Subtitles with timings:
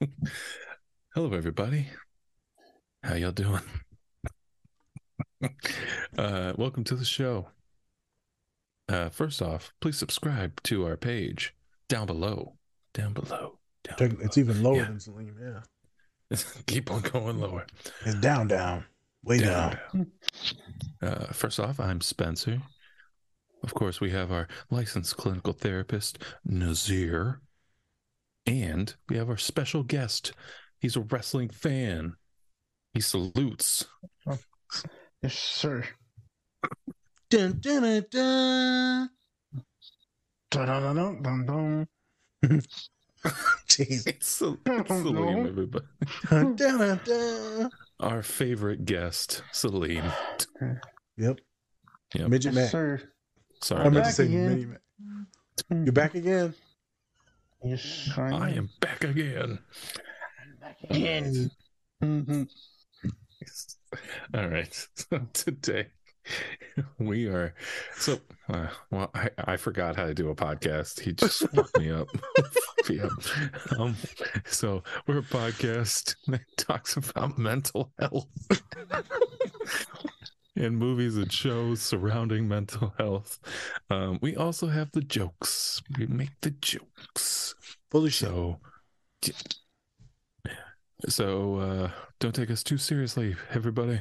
[1.14, 1.88] Hello, everybody.
[3.02, 3.60] How y'all doing?
[6.18, 7.48] uh, welcome to the show.
[8.88, 11.54] Uh, first off, please subscribe to our page
[11.88, 12.54] down below.
[12.94, 13.58] Down below.
[13.84, 14.22] Down Check- below.
[14.24, 14.84] It's even lower Yeah.
[14.84, 15.34] than Saleem.
[16.30, 16.36] Yeah,
[16.66, 17.66] Keep on going lower.
[18.04, 18.84] it's down, down,
[19.22, 19.78] way down.
[19.92, 20.06] down.
[21.02, 22.60] Uh, first off, I'm Spencer.
[23.62, 27.42] Of course, we have our licensed clinical therapist, Nazir.
[28.46, 30.32] And we have our special guest.
[30.80, 32.14] He's a wrestling fan.
[32.94, 33.86] He salutes.
[35.22, 35.84] Yes, sir.
[37.28, 39.10] Dun, dun, dun, dun.
[40.50, 41.86] Dun-dun-dun-dun-dun.
[43.68, 44.06] Jeez.
[44.08, 45.48] It's, Sal- I it's don't Saleem, know.
[45.48, 45.84] everybody.
[46.30, 47.70] Dun, dun, dun.
[48.00, 50.10] Our favorite guest, Saleem.
[51.18, 51.38] Yep.
[52.14, 52.28] Yep.
[52.28, 52.70] Midget Yes, Mac.
[52.70, 53.02] sir.
[53.62, 53.80] Sorry.
[53.82, 54.48] I meant to back say again.
[54.48, 54.80] mini Mac.
[55.84, 56.54] You're back again.
[57.62, 59.58] Yes, I am back again.
[60.60, 61.50] back again.
[62.02, 62.48] Mhm.
[64.34, 64.88] All right.
[64.94, 65.86] So today
[66.98, 67.54] we are
[67.96, 71.00] so uh, well I, I forgot how to do a podcast.
[71.00, 72.08] He just fucked me up.
[72.36, 73.10] Fucked me up.
[73.78, 73.96] Um
[74.46, 78.28] so we're a podcast that talks about mental health
[80.56, 83.38] and movies and shows surrounding mental health.
[83.88, 85.82] Um we also have the jokes.
[85.98, 87.54] We make the jokes.
[87.90, 88.28] Fully shit.
[88.28, 88.60] So,
[91.08, 91.90] so uh,
[92.20, 94.00] don't take us too seriously, everybody.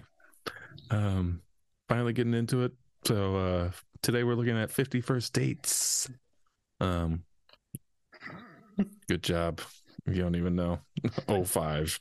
[0.91, 1.41] Um,
[1.87, 2.71] finally getting into it.
[3.05, 6.09] So uh, today we're looking at 50 First Dates.
[6.79, 7.23] Um,
[9.07, 9.61] good job.
[10.05, 10.79] You don't even know.
[11.45, 11.99] 05.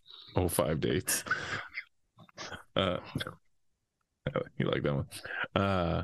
[0.48, 1.24] 05 dates.
[2.76, 2.98] Uh,
[4.59, 5.07] you like that one?
[5.55, 6.03] Uh,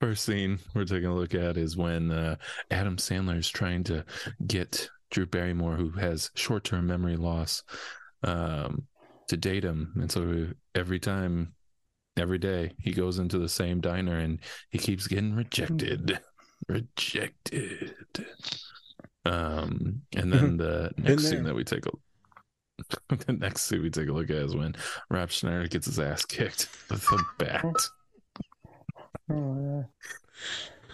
[0.00, 2.36] first scene we're taking a look at is when uh,
[2.70, 4.04] Adam Sandler is trying to
[4.46, 7.62] get Drew Barrymore, who has short term memory loss,
[8.24, 8.86] um,
[9.28, 9.92] to date him.
[9.96, 11.54] And so every time,
[12.16, 14.40] every day, he goes into the same diner and
[14.70, 16.18] he keeps getting rejected.
[16.68, 17.94] Rejected.
[19.24, 21.90] Um, and then the next scene that we take a
[23.08, 24.74] the next scene we take a look at is when
[25.10, 27.64] Rob Schneider gets his ass kicked with a bat.
[29.30, 29.82] Oh, yeah.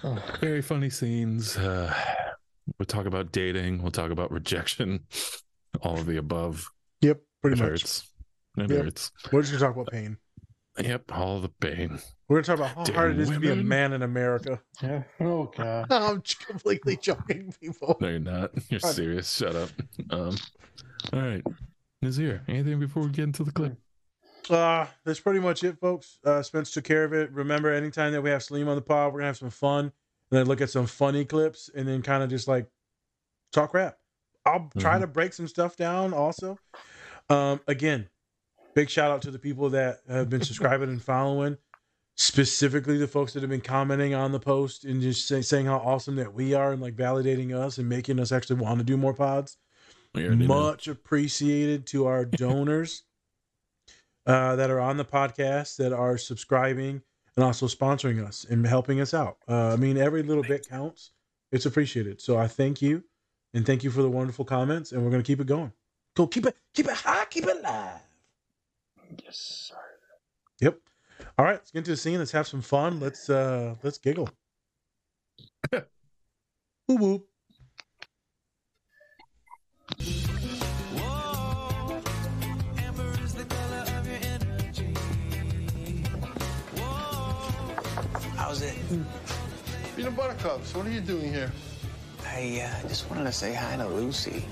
[0.05, 1.57] Oh, Very funny scenes.
[1.57, 1.93] Uh,
[2.79, 3.83] we'll talk about dating.
[3.83, 5.01] We'll talk about rejection.
[5.83, 6.69] All of the above.
[7.01, 7.69] Yep, It pretty much.
[7.71, 8.09] hurts.
[8.59, 8.85] It Yep.
[8.85, 9.11] hurts.
[9.33, 10.19] We're just gonna talk about pain.
[10.79, 11.99] Yep, all the pain.
[12.29, 14.61] We're gonna talk about how Damn hard it is to be a man in America.
[14.83, 15.03] yeah.
[15.21, 15.87] Oh, God.
[15.91, 17.97] I'm completely joking, people.
[18.01, 18.53] No, you're not.
[18.71, 19.31] You're serious.
[19.35, 19.69] Shut up.
[20.11, 20.37] Um,
[21.13, 21.43] all right,
[22.03, 22.43] Nazir.
[22.49, 23.77] Anything before we get into the clip?
[24.51, 26.19] Uh, that's pretty much it, folks.
[26.25, 27.31] Uh, Spence took care of it.
[27.33, 29.93] Remember, anytime that we have Saleem on the pod, we're gonna have some fun and
[30.31, 32.67] then look at some funny clips and then kind of just like
[33.53, 33.99] talk rap.
[34.45, 35.03] I'll try Mhm.
[35.03, 36.59] to break some stuff down also.
[37.31, 38.09] Um, again,
[38.75, 41.57] big shout out to the people that have been subscribing and following,
[42.17, 45.77] specifically the folks that have been commenting on the post and just say, saying how
[45.79, 48.97] awesome that we are and like validating us and making us actually want to do
[48.97, 49.57] more pods
[50.15, 50.63] We already know.
[50.63, 53.05] much appreciated to our donors
[54.27, 57.03] uh, that are on the podcast that are subscribing
[57.37, 59.39] and also sponsoring us and helping us out.
[59.49, 61.13] Uh, i mean every little bit counts.
[61.51, 62.21] It's appreciated.
[62.21, 63.05] So i thank you
[63.55, 65.73] and thank you for the wonderful comments and we're going to keep it going.
[66.15, 68.01] Go keep it keep it high keep it live.
[69.25, 69.77] Yes, sir.
[70.61, 70.79] yep.
[71.39, 72.19] All right let's get into the scene.
[72.19, 73.01] Let's have some fun.
[73.01, 74.29] Let's uh let's giggle.
[75.73, 77.27] Whoop whoop
[88.37, 88.75] How's it?
[89.97, 91.51] Peanut butter cups, what are you doing here?
[92.27, 94.45] I uh, just wanted to say hi to Lucy.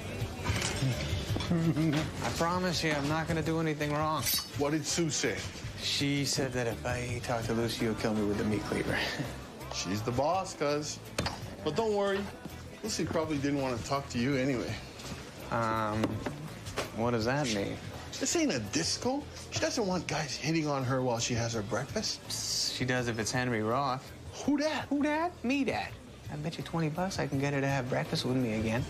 [1.50, 4.22] I promise you, I'm not gonna do anything wrong.
[4.58, 5.36] What did Sue say?
[5.82, 8.96] She said that if I talk to Lucy, you'll kill me with the meat cleaver.
[9.74, 10.98] She's the boss, cuz.
[11.64, 12.20] But don't worry,
[12.82, 14.72] Lucy probably didn't want to talk to you anyway.
[15.50, 16.02] Um,
[16.96, 17.76] what does that mean?
[18.18, 19.22] This ain't a disco.
[19.50, 22.20] She doesn't want guys hitting on her while she has her breakfast.
[22.76, 24.12] She does if it's Henry Roth.
[24.44, 24.86] Who that?
[24.88, 25.32] Who dat?
[25.44, 25.90] Me dat.
[26.32, 28.84] I bet you 20 bucks I can get her to have breakfast with me again.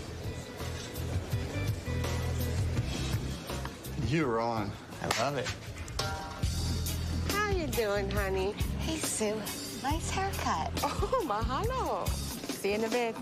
[4.09, 4.71] You're on.
[5.03, 5.49] I love it.
[7.33, 8.55] How you doing, honey?
[8.81, 9.37] Hey, Sue.
[9.83, 10.71] Nice haircut.
[10.83, 12.09] Oh, mahalo.
[12.09, 13.17] See you in a bit.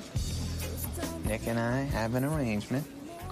[1.24, 2.86] Nick and I have an arrangement.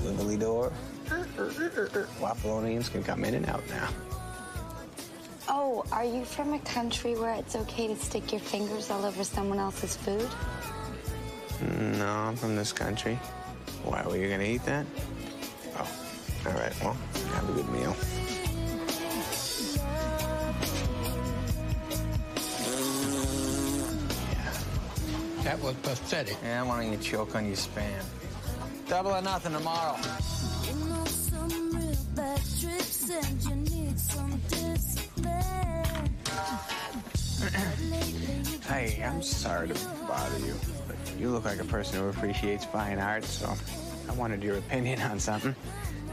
[0.00, 0.72] swivelly door.
[1.10, 2.06] Uh-uh.
[2.20, 3.88] Waffleonians can come in and out now.
[5.48, 9.24] Oh, are you from a country where it's okay to stick your fingers all over
[9.24, 10.28] someone else's food?
[11.98, 13.18] No, I'm from this country.
[13.84, 14.86] Why were you gonna eat that?
[15.76, 15.90] Oh,
[16.46, 16.72] all right.
[16.80, 16.96] Well,
[17.34, 17.96] have a good meal.
[25.42, 26.36] That was pathetic.
[26.44, 28.04] Yeah, why don't you choke on your spam?
[28.90, 29.96] Double or nothing tomorrow.
[30.66, 36.16] You know some real bad trips and you need some discipline.
[38.70, 39.74] Hey, I'm sorry to
[40.06, 40.54] bother you,
[40.86, 43.52] but you look like a person who appreciates fine art, so
[44.08, 45.56] I wanted your opinion on something.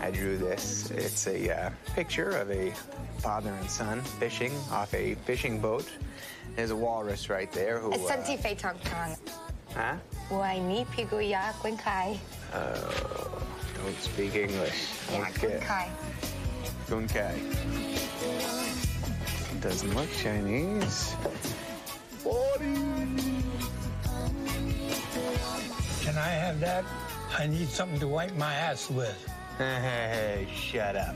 [0.01, 0.89] I drew this.
[0.89, 2.71] It's a uh, picture of a
[3.19, 5.87] father and son fishing off a fishing boat.
[6.55, 7.91] There's a walrus right there who.
[7.91, 9.15] Uh, Santi Fei Tong Tong.
[9.75, 9.95] huh?
[10.29, 12.19] Why ni piguya Gwen Kai?
[12.53, 13.41] Oh,
[13.77, 14.87] don't speak English.
[15.11, 15.65] Yeah, Gwen Okay.
[15.65, 15.91] Kai.
[16.87, 17.35] Gunkai.
[19.61, 21.15] Doesn't look Chinese.
[26.01, 26.85] Can I have that?
[27.37, 29.17] I need something to wipe my ass with.
[29.57, 31.15] Hey, shut up.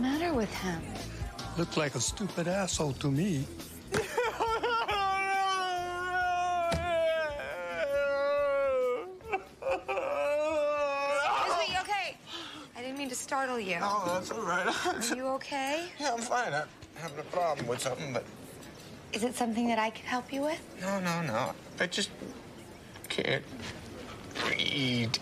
[0.00, 0.80] Matter with him.
[1.58, 3.44] Looks like a stupid asshole to me.
[9.80, 12.16] Excuse me, you okay?
[12.76, 13.78] I didn't mean to startle you.
[13.80, 14.66] Oh, that's all right.
[14.86, 15.86] Are you okay?
[16.00, 16.52] yeah, I'm fine.
[16.52, 16.66] I'm
[16.96, 18.24] having a problem with something, but
[19.12, 20.60] Is it something that I could help you with?
[20.80, 21.52] no, no, no.
[21.78, 22.10] I just
[23.08, 23.44] can't
[24.48, 25.18] read.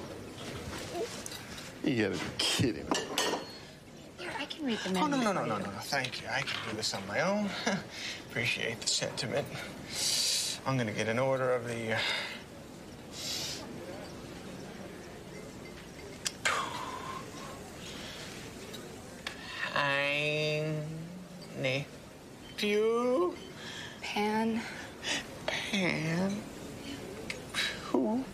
[1.85, 3.18] You gotta be kidding me.
[4.59, 5.71] Can read the Oh, no, no, no, no, no, no.
[5.83, 6.29] Thank you.
[6.29, 7.49] I can do this on my own.
[8.31, 9.47] Appreciate the sentiment.
[10.67, 11.95] I'm gonna get an order of the.
[11.95, 11.99] Uh...
[21.59, 21.87] Tiny
[22.57, 23.35] pew
[24.01, 24.63] Pan.
[25.47, 26.37] pan
[27.85, 28.25] who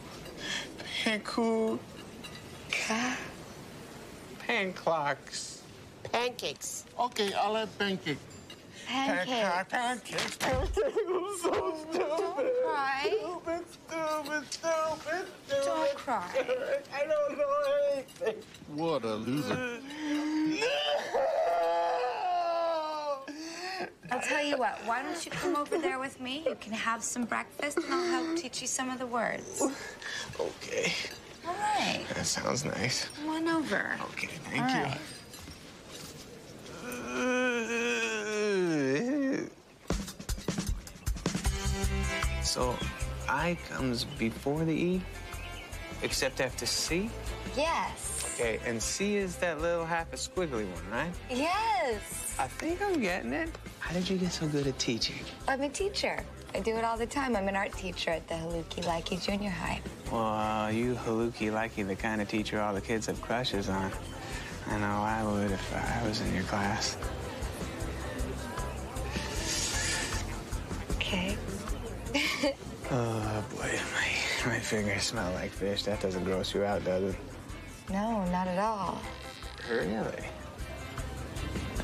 [0.78, 1.78] panku
[2.70, 3.16] Ka.
[4.38, 5.53] pan clocks.
[6.12, 6.84] Pancakes.
[6.98, 8.18] Okay, I'll have pancake.
[8.86, 9.68] Pancake.
[9.70, 10.36] Pancakes.
[10.36, 10.38] Pancakes.
[10.46, 12.52] I'm so stupid.
[12.62, 13.00] cry.
[13.18, 15.64] Stupid, stupid, stupid, stupid.
[15.64, 16.28] Don't cry.
[16.94, 18.36] I don't know anything.
[18.74, 19.80] What a loser.
[24.10, 26.44] I'll tell you what, why don't you come over there with me?
[26.46, 29.60] You can have some breakfast and I'll help teach you some of the words.
[30.38, 30.92] Okay,
[31.46, 32.04] All right.
[32.14, 33.08] that sounds nice.
[33.16, 33.96] Come on over.
[34.12, 34.82] Okay, All thank you.
[34.84, 34.98] right.
[42.54, 42.76] So,
[43.28, 45.02] I comes before the E,
[46.02, 47.10] except after C?
[47.56, 48.32] Yes.
[48.34, 51.10] Okay, and C is that little half a squiggly one, right?
[51.28, 52.36] Yes.
[52.38, 53.50] I think I'm getting it.
[53.80, 55.16] How did you get so good at teaching?
[55.48, 56.22] I'm a teacher.
[56.54, 57.34] I do it all the time.
[57.34, 59.80] I'm an art teacher at the Haluki Laiki Junior High.
[60.12, 63.90] Well, you haluki likey the kind of teacher all the kids have crushes on.
[64.68, 66.96] I know I would if I was in your class.
[70.92, 71.36] Okay.
[72.90, 75.84] Oh boy, my my fingers smell like fish.
[75.84, 77.16] That doesn't gross you out, does it?
[77.90, 79.00] No, not at all.
[79.70, 80.24] Really?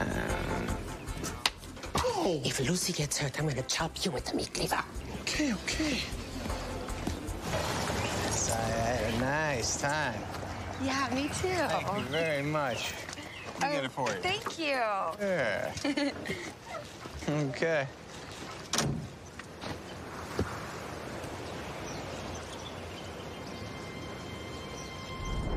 [0.01, 0.69] Um,
[2.45, 4.83] If Lucy gets hurt, I'm gonna chop you with the meat cleaver.
[5.23, 5.99] okay, okay.
[8.25, 10.21] Yes, I had a nice time.
[10.83, 11.49] Yeah, me too.
[11.49, 12.93] Thank you very much.
[13.61, 14.15] Let me get it for you.
[14.23, 14.81] Thank you.
[15.21, 15.73] Yeah.
[17.49, 17.87] okay.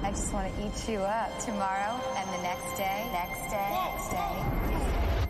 [0.04, 4.10] I just want to eat you up tomorrow and the next day, next day, next
[4.10, 5.28] day.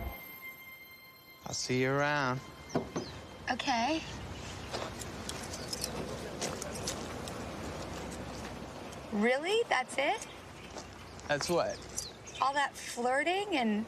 [1.46, 2.40] I'll see you around.
[3.52, 4.02] Okay.
[9.12, 9.62] Really?
[9.68, 10.26] That's it?
[11.28, 11.76] That's what?
[12.42, 13.86] All that flirting and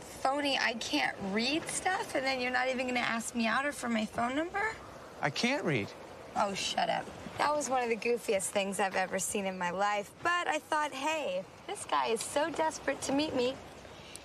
[0.00, 3.66] phony I can't read stuff, and then you're not even going to ask me out
[3.66, 4.76] or for my phone number?
[5.20, 5.88] I can't read.
[6.36, 7.06] Oh, shut up.
[7.38, 10.10] That was one of the goofiest things I've ever seen in my life.
[10.22, 13.54] But I thought, hey, this guy is so desperate to meet me,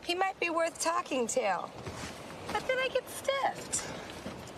[0.03, 1.59] he might be worth talking to.
[2.51, 3.83] But then I get stiffed.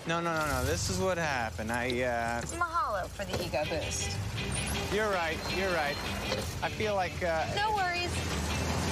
[0.07, 0.65] No, no, no, no.
[0.65, 1.71] This is what happened.
[1.71, 2.41] I, uh.
[2.57, 4.17] Mahalo for the ego boost.
[4.93, 5.37] You're right.
[5.57, 5.95] You're right.
[6.63, 7.45] I feel like, uh.
[7.55, 8.11] No worries.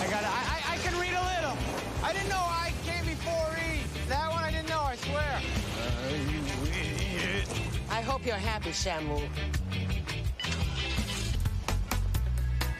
[0.01, 0.23] I got.
[0.23, 0.73] I, I.
[0.73, 1.57] I can read a little.
[2.03, 2.66] I didn't know I
[8.07, 9.21] hope you're happy, Shamu.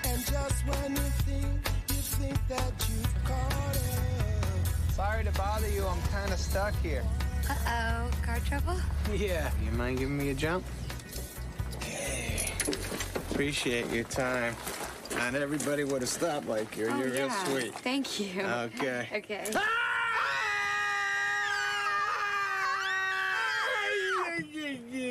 [0.06, 4.94] And just when you think, you think that you've caught it.
[4.94, 5.86] Sorry to bother you.
[5.86, 7.04] I'm kind of stuck here.
[7.50, 8.78] Uh-oh, car trouble?
[9.16, 9.52] Yeah.
[9.64, 10.66] You mind giving me a jump?
[11.76, 12.52] Okay.
[13.32, 14.56] Appreciate your time.
[15.16, 16.88] Not everybody would have stopped like you.
[16.92, 17.74] Oh, You're real sweet.
[17.76, 18.42] Thank you.
[18.42, 19.08] Okay.
[19.16, 19.44] Okay.
[19.56, 19.87] I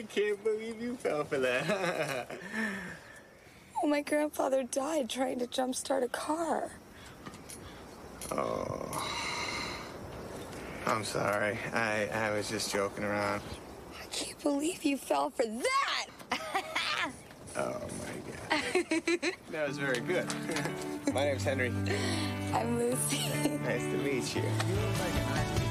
[0.06, 2.30] can't believe you fell for that.
[3.84, 6.70] Oh, my grandfather died trying to jumpstart a car.
[8.32, 9.06] oh.
[10.86, 11.58] I'm sorry.
[11.74, 13.42] I, I was just joking around.
[14.02, 16.06] I can't believe you fell for that.
[17.58, 19.34] Oh my god.
[19.50, 20.26] that was very good.
[21.14, 21.72] My name's Henry.
[22.52, 23.30] I'm Lucy.
[23.64, 25.65] Nice to meet you.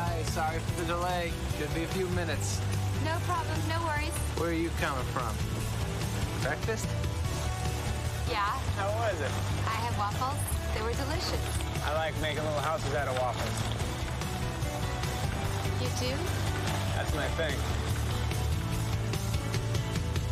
[0.00, 1.30] Hi, sorry for the delay.
[1.58, 2.58] Could be a few minutes.
[3.04, 4.16] No problem, no worries.
[4.40, 5.28] Where are you coming from?
[6.40, 6.86] Breakfast?
[8.30, 8.38] Yeah,
[8.80, 9.30] How was it?
[9.68, 10.40] I had waffles.
[10.74, 11.44] They were delicious.
[11.84, 13.56] I like making little houses out of waffles.
[15.84, 16.16] You do?
[16.96, 17.58] That's my thing.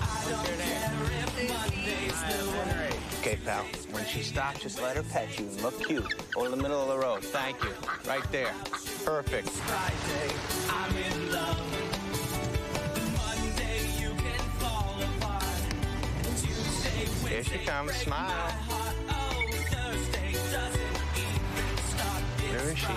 [0.00, 0.78] What's your name?
[2.64, 2.94] Henry.
[3.20, 3.64] Okay, pal.
[3.90, 6.14] When she stops, just let her pet you and look cute.
[6.36, 7.22] Or in the middle of the road.
[7.22, 7.74] Thank you.
[8.06, 8.54] Right there.
[9.08, 9.48] Perfect.
[9.48, 10.34] Friday,
[10.68, 11.56] I'm in love.
[13.16, 15.44] Monday, you can fall apart.
[16.36, 17.94] Tuesday, Wednesday, Here she comes.
[17.94, 18.52] Smile.
[19.08, 20.32] Oh, Thursday,
[22.50, 22.92] Where is she?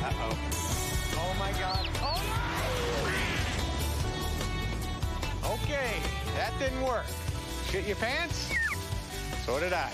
[0.00, 0.34] Uh-oh.
[1.18, 1.88] Oh, my God.
[2.00, 2.22] Oh,
[5.44, 5.52] my!
[5.52, 6.00] Okay,
[6.36, 7.04] that didn't work.
[7.68, 8.50] Shit your pants?
[9.44, 9.92] So did I.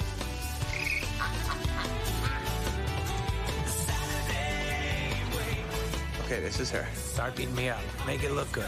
[6.31, 6.87] Okay, this is her.
[6.95, 7.81] Start beating me up.
[8.07, 8.67] Make it look good.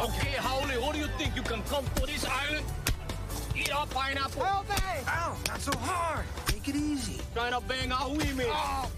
[0.00, 1.36] Okay, Howley, what do you think?
[1.36, 2.66] You can come to this island,
[3.54, 4.42] eat our pineapple?
[4.42, 4.74] Help me!
[5.06, 6.26] Ow, not so hard.
[6.46, 7.20] Take it easy.
[7.32, 8.48] Trying to bang our women.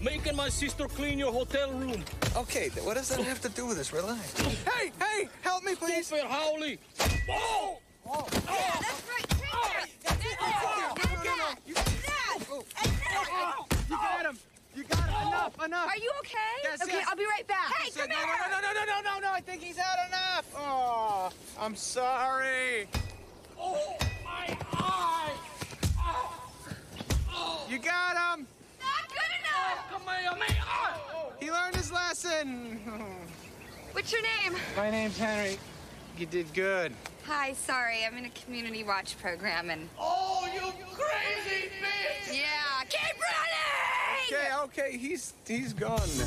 [0.01, 2.03] Making my sister clean your hotel room.
[2.35, 3.93] Okay, what does that have to do with this?
[3.93, 4.41] Relax.
[4.65, 6.07] Hey, hey, help me, please.
[6.07, 6.79] Stop it, Howley.
[7.29, 7.77] Whoa!
[8.07, 8.23] Yeah,
[8.81, 9.26] that's right.
[15.37, 15.87] Enough, enough.
[15.87, 16.37] Are you okay?
[16.63, 17.05] Yes, okay, yes.
[17.09, 17.71] I'll be right back.
[17.73, 18.25] Hey, come no, here.
[18.49, 19.31] no, no, no, no, no, no, no.
[19.31, 20.45] I think he's had enough.
[20.57, 21.29] Oh,
[21.59, 22.87] I'm sorry.
[23.59, 25.31] Oh, my eye.
[25.99, 28.47] Oh, You got him.
[28.79, 29.85] Not good enough.
[29.91, 30.55] Oh, come here, me.
[30.65, 31.31] Oh.
[31.39, 32.79] He learned his lesson.
[33.91, 34.55] What's your name?
[34.75, 35.57] My name's Henry.
[36.17, 36.93] You did good.
[37.27, 38.05] Hi, sorry.
[38.05, 39.89] I'm in a community watch program and.
[39.99, 40.61] Oh, you
[40.95, 42.33] crazy bitch.
[42.33, 44.63] Yeah, keep running!
[44.63, 46.23] Okay, okay, he's he's gone now.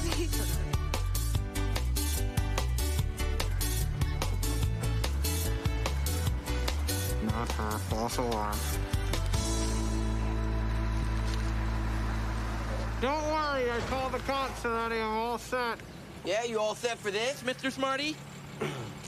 [7.25, 7.79] Not her.
[7.79, 8.59] False alarm.
[13.01, 14.97] Don't worry, I called the cops already.
[14.97, 15.79] I'm all set.
[16.27, 17.73] Yeah, you all set for this, Mr.
[17.73, 18.17] Smarty?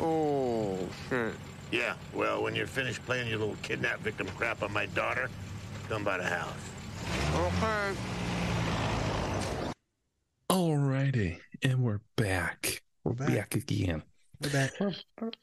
[0.00, 0.78] Oh,
[1.08, 1.34] shit.
[1.72, 5.28] Yeah, well, when you're finished playing your little kidnap victim crap on my daughter,
[5.88, 6.54] come by the house.
[7.34, 7.94] Okay.
[10.50, 12.82] Alrighty, and we're back.
[13.04, 13.28] We're, back.
[13.28, 13.54] back.
[13.54, 14.02] again.
[14.40, 14.72] We're back.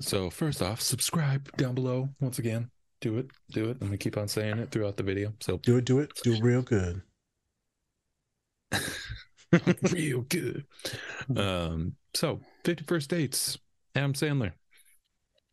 [0.00, 2.10] So first off, subscribe down below.
[2.20, 3.78] Once again, do it, do it.
[3.80, 5.32] I'm gonna keep on saying it throughout the video.
[5.40, 7.02] So Do it, do it, do it real good.
[9.92, 10.64] real good.
[11.36, 13.58] Um, so 50 First Dates.
[13.96, 14.52] Adam Sandler.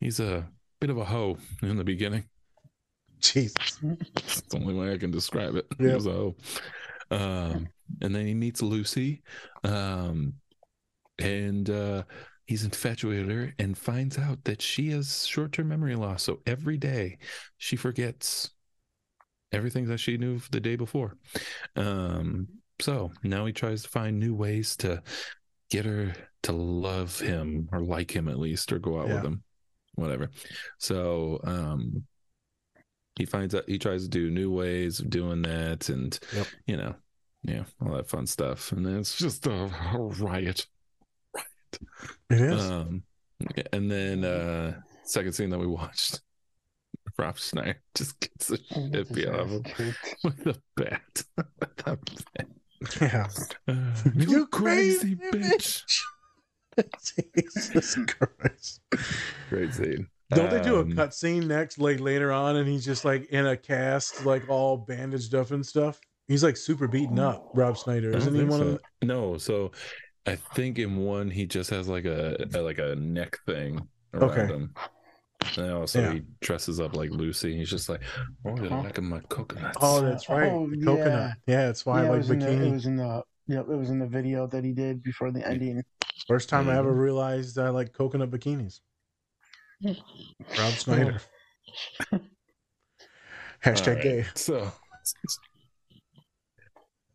[0.00, 0.46] He's a
[0.80, 2.24] bit of a hoe in the beginning.
[3.20, 3.80] Jesus.
[4.16, 5.66] It's the only way I can describe it.
[5.78, 5.94] He Yep.
[5.94, 6.36] was a hoe.
[7.10, 7.68] Um,
[8.02, 9.22] and then he meets Lucy.
[9.62, 10.34] Um,
[11.20, 12.02] and uh
[12.46, 16.24] he's infatuated her and finds out that she has short-term memory loss.
[16.24, 17.18] So every day
[17.56, 18.50] she forgets
[19.52, 21.16] everything that she knew the day before.
[21.76, 22.48] Um,
[22.80, 25.02] so now he tries to find new ways to
[25.74, 26.14] get her
[26.44, 29.14] to love him or like him at least or go out Yeah.
[29.16, 29.42] with him.
[29.96, 30.30] whatever.
[30.78, 32.04] So um
[33.16, 36.46] he finds out he tries to do new ways of doing that and Yep.
[36.66, 36.94] you know,
[37.42, 38.72] yeah, all that fun stuff.
[38.72, 39.52] And then it's just a,
[39.94, 40.66] a riot.
[42.30, 42.70] It is.
[42.70, 43.02] Um
[43.72, 46.20] and then uh second scene that we watched,
[47.18, 51.24] Rob Schneider just gets the shit beat out of him with a bat.
[52.84, 53.56] With a bat.
[53.68, 53.74] yeah.
[53.74, 56.00] Uh, You you crazy crazy bitch.
[57.16, 58.80] Jesus Christ.
[59.48, 60.08] Great scene.
[60.30, 63.26] Don't they do a Um, cut scene next, like later on, and he's just like
[63.26, 66.00] in a cast, like all bandaged up and stuff?
[66.26, 68.44] He's like super beaten up, Rob Schneider, isn't he?
[68.44, 68.66] One so.
[68.66, 69.70] of the No, so
[70.26, 74.30] I think in one he just has like a, a- like a neck thing around
[74.30, 74.46] Okay.
[74.52, 74.74] him.
[75.56, 76.12] And also Yeah.
[76.14, 77.56] he dresses up like Lucy.
[77.56, 78.00] He's just like,
[78.46, 79.78] oh, they're like my coconuts.
[79.80, 80.50] Oh, that's right.
[80.50, 80.84] Oh, the yeah.
[80.84, 81.30] coconut.
[81.46, 82.72] Yeah, it's why yeah, I it like was in the, it bikini.
[82.72, 85.82] was in the yep, it was in the video that he did before the ending.
[86.26, 86.98] First time I ever Mhm.
[86.98, 88.80] realized I like coconut bikinis.
[90.58, 91.20] Rob Schneider.
[93.64, 94.26] Hashtag All right, gay.
[94.34, 94.70] So,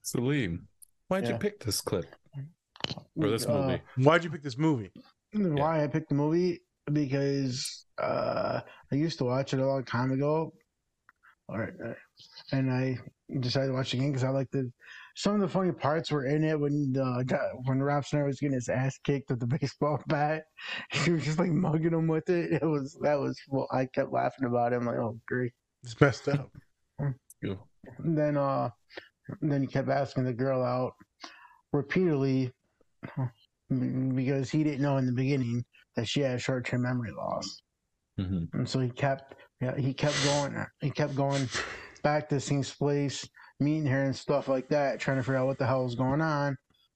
[0.03, 0.63] Saleem,
[1.07, 1.33] why'd Yeah.
[1.33, 2.15] you pick this clip
[3.15, 3.81] or this Uh, movie?
[3.97, 4.91] Why'd you pick this movie?
[5.33, 6.61] Why I picked the movie
[6.93, 10.53] because uh, I used to watch it a long time ago,
[11.47, 11.93] or uh,
[12.55, 12.97] and I
[13.39, 14.71] decided to watch it again because I liked the
[15.15, 18.39] some of the funny parts were in it when the guy, when Rob Schneider was
[18.39, 20.43] getting his ass kicked with the baseball bat.
[20.91, 22.53] He was just like mugging him with it.
[22.53, 24.77] It was that was well, I kept laughing about it.
[24.77, 25.51] I'm like, oh great.
[25.83, 26.49] It's messed up.
[27.99, 28.69] And then uh
[29.41, 30.93] then he kept asking the girl out
[31.71, 32.51] repeatedly
[33.69, 35.63] because he didn't know in the beginning
[35.95, 37.61] that she had short term memory loss.
[38.19, 38.53] Mhm.
[38.53, 41.49] And so he kept yeah, he kept going he kept going
[42.03, 43.27] back to Sing's place,
[43.59, 46.21] meeting her and stuff like that, trying to figure out what the hell was going
[46.21, 46.55] on.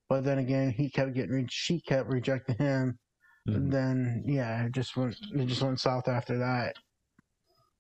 [0.09, 2.99] But then again he kept getting re- she kept rejecting him.
[3.47, 3.71] Mhm.
[3.71, 6.75] Then yeah, it just went it just went south after that.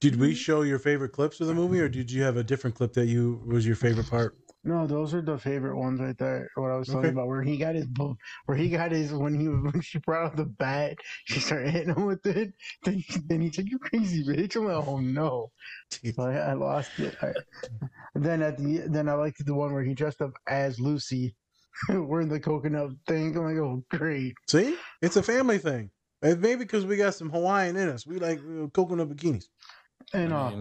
[0.01, 2.75] Did we show your favorite clips of the movie, or did you have a different
[2.75, 4.37] clip that you was your favorite part?
[4.65, 6.49] No, those are the favorite ones right there.
[6.55, 7.09] What I was talking Okay.
[7.09, 10.25] about, where he got his, bo- where he got his when he when she brought
[10.25, 12.53] out the bat, she started hitting him with it.
[12.85, 15.51] Then he, then he said, "You crazy bitch!" I'm like, "Oh no!"
[15.91, 17.13] So I, I lost it.
[17.21, 17.33] I,
[18.15, 21.35] then at the then I liked the one where he dressed up as Lucy,
[21.89, 23.35] wearing the coconut thing.
[23.35, 25.91] I'm like, "Oh great!" See, it's a family thing.
[26.21, 29.43] And maybe because we got some Hawaiian in us, we like uh, coconut bikinis.
[30.13, 30.51] And I uh,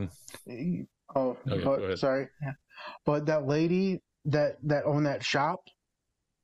[0.46, 2.52] mean, oh, Okay, but sorry, yeah.
[3.04, 5.60] But that lady that that owned that shop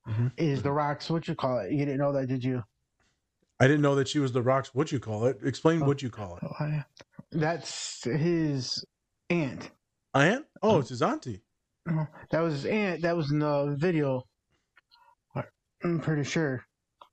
[0.07, 0.33] Mhm.
[0.37, 1.09] is the Rocks.
[1.11, 1.71] What you call it?
[1.73, 2.63] You didn't know that, did you?
[3.61, 4.73] I didn't know that she was the rocks.
[4.73, 5.39] What you call it?
[5.43, 5.87] Explain Oh.
[5.87, 6.45] what you call it.
[6.45, 6.85] Oh, I-
[7.33, 8.85] That's his
[9.31, 9.71] aunt.
[10.15, 10.47] Aunt?
[10.63, 11.43] Oh, it's his auntie.
[12.31, 13.03] That was his aunt.
[13.03, 14.23] That was in the video.
[15.85, 16.65] I'm pretty sure.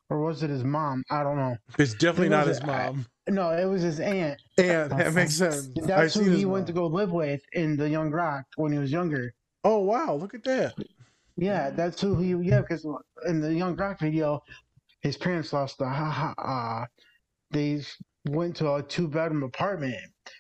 [0.10, 1.04] Or was it his mom?
[1.12, 1.56] I don't know.
[1.78, 3.06] It's definitely It not his mom.
[3.28, 4.40] No, it was his aunt.
[4.58, 5.70] Yeah, that makes sense.
[5.78, 8.72] I've That's who he his went to go live with in the Young Rock when
[8.72, 9.34] he was younger.
[9.64, 10.76] Oh wow, look at that.
[11.38, 12.30] Yeah, that's who he.
[12.48, 12.86] Yeah, because
[13.28, 14.44] in the Young Rock video,
[15.02, 16.82] his parents lost the ha ha.
[16.84, 16.86] Uh,
[17.52, 17.82] they
[18.30, 19.96] went to a two bedroom apartment,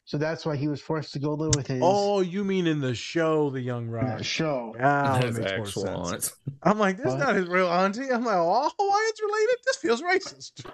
[0.05, 2.81] so that's why he was forced to go live with his Oh, you mean in
[2.81, 4.23] the show, The Young Rock?
[4.23, 4.75] show.
[4.79, 6.11] Ah, that makes more sense.
[6.13, 6.31] aunt.
[6.63, 7.19] I'm like, this is What?
[7.19, 8.09] not his real auntie.
[8.11, 9.57] I'm like, oh, Hawaiians related?
[9.65, 10.65] This feels racist.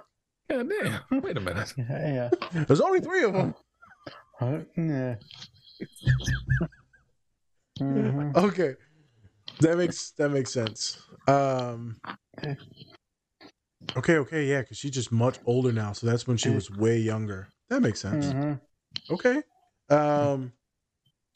[0.51, 1.01] God damn.
[1.21, 1.73] Wait a minute.
[1.77, 2.29] Yeah,
[2.67, 3.55] There's only three of them.
[4.39, 4.59] Huh?
[4.75, 5.15] yeah.
[7.79, 8.35] Mhm.
[8.35, 8.75] Okay,
[9.61, 10.97] that makes that makes sense.
[11.27, 11.99] Um,
[13.97, 16.97] okay, okay, yeah, because she's just much older now, so that's when she was way
[16.99, 17.47] younger.
[17.69, 18.33] That makes sense.
[18.33, 18.59] Mhm.
[19.09, 19.41] Okay.
[19.89, 20.51] Um,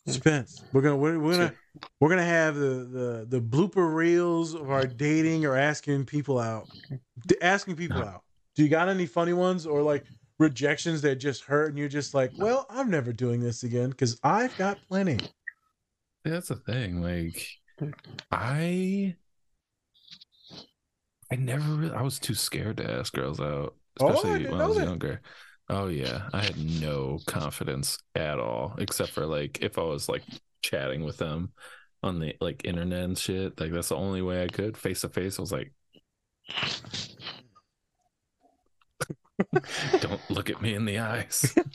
[0.08, 1.54] Spence, we're gonna we're, we're gonna
[2.00, 6.68] we're gonna have the, the the blooper reels of our dating or asking people out.
[7.26, 8.22] D- asking people out.
[8.56, 10.06] Do you got any funny ones or like
[10.40, 14.20] rejections that just hurt and you're just like, well, I'm never doing this again because
[14.24, 15.20] I've got plenty.
[16.24, 17.02] That's the thing.
[17.02, 17.48] Like,
[18.32, 19.16] I,
[21.32, 21.96] I never really.
[21.96, 24.84] I was too scared to ask girls out, Oh, I especially when I was that.
[24.84, 25.22] younger.
[25.70, 30.24] Oh yeah, I had no confidence at all, except for like if I was like
[30.62, 31.54] chatting with them
[32.04, 33.60] on the like internet and shit.
[33.60, 35.40] Like that's the only way I could face to face.
[35.40, 35.74] I was like,
[40.00, 41.56] don't look at me in the eyes.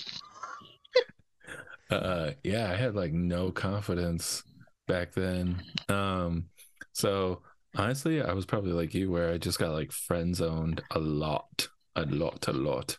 [1.91, 4.45] uh yeah i had like no confidence
[4.87, 6.45] back then um
[6.93, 7.43] so
[7.75, 11.67] honestly i was probably like you where i just got like friend zoned a lot
[11.97, 12.97] a lot a lot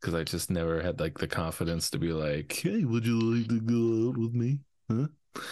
[0.00, 3.48] because i just never had like the confidence to be like hey would you like
[3.48, 4.58] to go out with me
[4.90, 5.06] huh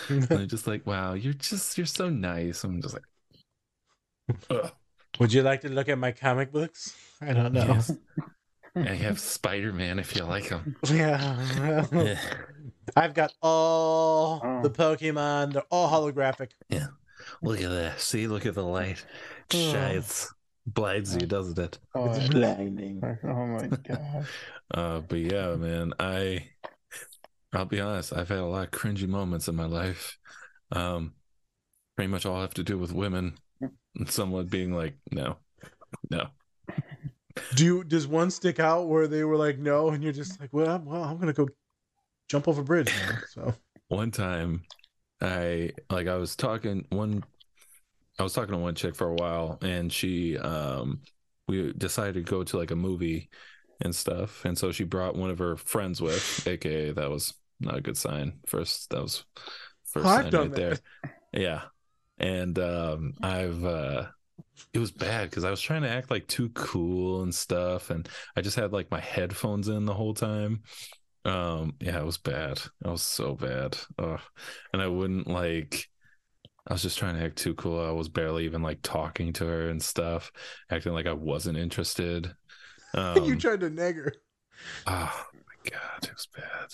[0.08, 3.04] and they're just like wow you're just you're so nice i'm just like
[4.50, 4.72] Ugh.
[5.18, 6.94] Would you like to look at my comic books?
[7.20, 7.64] I don't know.
[7.66, 7.92] Yes.
[8.74, 10.76] And you have Spider Man if you like him.
[10.90, 11.86] Yeah.
[11.92, 12.18] Yeah.
[12.96, 14.62] I've got all Oh.
[14.62, 15.52] the Pokemon.
[15.52, 16.50] They're all holographic.
[16.68, 16.88] Yeah.
[17.42, 18.00] Look at that.
[18.00, 19.04] See, look at the light.
[19.50, 19.72] It Oh.
[19.72, 20.32] shines.
[20.66, 21.78] Blinds you, doesn't it?
[21.94, 23.00] Oh, It's blinding.
[23.24, 24.26] oh my god.
[24.72, 26.48] Uh, but yeah, man, I
[27.52, 30.16] I'll be honest, I've had a lot of cringy moments in my life.
[30.70, 31.14] Um,
[31.96, 33.34] pretty much all have to do with women.
[33.60, 35.38] And someone being like, no,
[36.10, 36.28] no.
[37.54, 40.52] Do you, does one stick out where they were like no, and you're just like,
[40.52, 41.48] well, well, I'm gonna go
[42.28, 42.94] jump off a bridge.
[42.96, 43.54] Now, so
[43.88, 44.66] One time
[45.20, 47.24] I like I was talking one
[48.18, 51.02] I was talking to one chick for a while and she um
[51.48, 53.30] we decided to go to like a movie
[53.80, 54.44] and stuff.
[54.44, 57.96] And so she brought one of her friends with, aka that was not a good
[57.96, 58.40] sign.
[58.46, 59.24] First that was
[59.86, 60.78] first I've sign right there.
[61.32, 61.62] Yeah.
[62.18, 64.06] And um I've uh
[64.72, 68.08] it was bad because I was trying to act like too cool and stuff, and
[68.36, 70.62] I just had like my headphones in the whole time.
[71.24, 72.60] Um, yeah, it was bad.
[72.84, 73.76] It was so bad.
[73.98, 74.20] Ugh.
[74.72, 75.88] And I wouldn't like.
[76.68, 77.80] I was just trying to act too cool.
[77.84, 80.30] I was barely even like talking to her and stuff,
[80.70, 82.34] acting like I wasn't interested.
[82.92, 84.12] Um, you tried to neg her.
[84.88, 86.70] Oh my god, it was bad.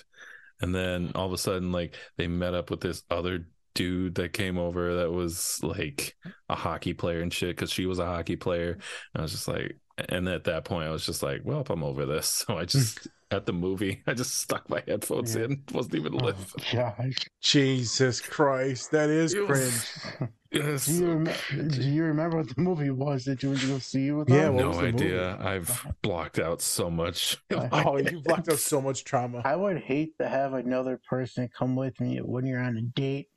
[0.62, 4.32] And then all of a sudden, like they met up with this other dude that
[4.32, 6.16] came over that was like
[6.48, 8.72] a hockey player and shit because she was a hockey player.
[8.72, 11.70] And I was just like, and at that point, I was just like, well, if
[11.70, 12.26] I'm over this.
[12.48, 15.44] So I just at the movie, I just stuck my headphones Yeah.
[15.44, 16.66] in, wasn't even Oh, listening.
[16.72, 17.16] gosh.
[17.42, 19.62] Jesus Christ, that is It cringe.
[20.20, 20.86] was- Yes.
[20.86, 23.78] Do you, rem- do you remember what the movie was that you went to go
[23.78, 25.04] see with Yeah, no was the movie?
[25.04, 25.36] idea.
[25.40, 27.36] I've blocked out so much.
[27.50, 29.42] Oh, you blocked out so much trauma.
[29.44, 33.28] I would hate to have another person come with me when you're on a date.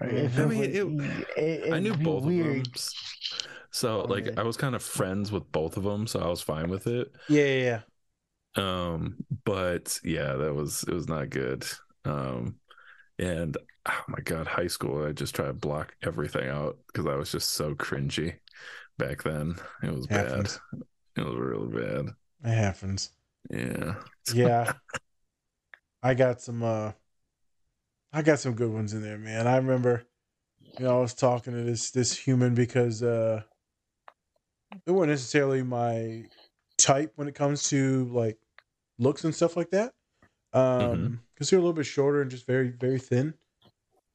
[0.00, 0.68] Or if I mean, was-
[1.36, 2.66] it- it- I knew both weird.
[2.66, 2.72] of them.
[3.72, 4.36] So like Okay.
[4.40, 7.12] I was kind of friends with both of them, so I was fine with it.
[7.28, 7.80] Yeah, yeah,
[8.56, 8.92] yeah.
[8.92, 11.64] Um, but yeah, that was it was not good.
[12.04, 12.56] Um,
[13.18, 17.14] and oh my god, high school, I just tried to block everything out because I
[17.14, 18.36] was just so cringy
[18.98, 19.54] back then.
[19.82, 20.58] It was Happens.
[20.72, 20.82] bad.
[21.16, 22.06] It was really bad.
[22.44, 23.10] It happens.
[23.50, 23.94] Yeah.
[24.34, 24.72] Yeah.
[26.02, 26.92] I got some uh
[28.12, 29.46] I got some good ones in there, man.
[29.46, 30.06] I remember
[30.78, 33.44] you know, I was talking to this this human because uh
[34.86, 36.28] it wasn't necessarily my
[36.78, 38.38] type when it comes to like
[38.98, 39.94] looks and stuff like that.
[40.52, 43.34] Um because they're a little bit shorter and just very, very thin.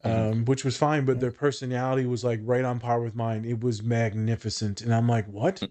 [0.04, 3.46] Um, which was fine, but their personality was like right on par with mine.
[3.46, 4.82] It was magnificent.
[4.82, 5.66] And I'm like, what?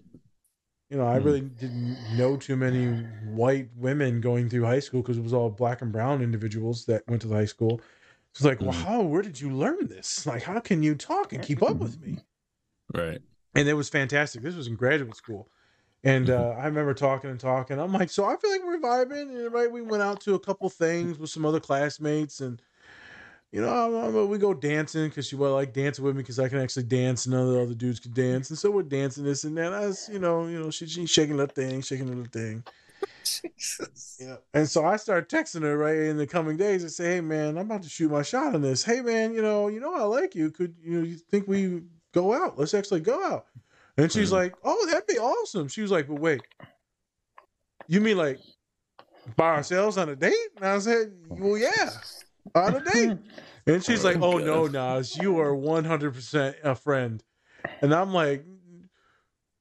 [0.89, 1.23] You know, I Hmm.
[1.23, 5.49] really didn't know too many white women going through high school because it was all
[5.49, 7.81] black and brown individuals that went to the high school.
[8.35, 8.83] It's like, well, Mhm.
[8.83, 9.01] how?
[9.01, 10.25] Where did you learn this?
[10.25, 12.19] Like, how can you talk and keep up with me?
[12.93, 13.21] Right.
[13.53, 14.41] And it was fantastic.
[14.41, 15.49] This was in graduate school,
[16.03, 17.79] and uh, I remember talking and talking.
[17.79, 19.71] I'm like, so I feel like we're vibing, and right?
[19.71, 22.61] We went out to a couple things with some other classmates, and
[23.53, 26.59] you know, we go dancing because she would like dancing with me because I can
[26.59, 29.45] actually dance, and none of the other dudes could dance, and so we're dancing this
[29.45, 29.71] and that.
[29.71, 32.65] I was, you know, you know, she, she's shaking that thing, shaking the thing.
[33.25, 34.17] Jesus.
[34.19, 34.37] Yeah.
[34.53, 37.57] And so I started texting her right in the coming days and say, "Hey man,
[37.57, 38.83] I'm about to shoot my shot on this.
[38.83, 40.51] Hey man, you know, you know I like you.
[40.51, 41.83] Could you know you think we
[42.13, 42.57] go out?
[42.57, 43.47] Let's actually go out."
[43.97, 44.33] And she's Mhm.
[44.33, 46.43] like, "Oh, that'd be awesome." She was like, "But wait,
[47.87, 48.39] you mean like
[49.35, 51.89] by ourselves on a date?" And I said, "Well, yeah,
[52.53, 53.17] on a date."
[53.67, 57.23] And she's like, "Oh no, Nas, you are 100% a friend."
[57.81, 58.45] And I'm like,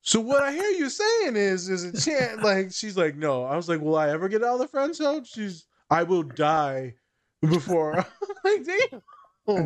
[0.06, 3.56] "So what I hear you saying is, is a chance." Like she's like, "No." I
[3.56, 6.94] was like, "Will I ever get out of the friend zone?" She's, "I will die
[7.42, 8.04] before." I'm
[8.44, 9.00] like, damn.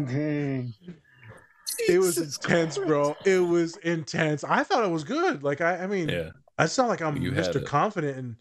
[0.06, 0.74] Dang.
[1.88, 3.14] It was intense, bro.
[3.24, 4.42] It was intense.
[4.42, 5.42] I thought it was good.
[5.42, 6.30] Like I, I mean, Yeah.
[6.58, 7.64] it's not like I'm You Mr.
[7.64, 8.36] Confident and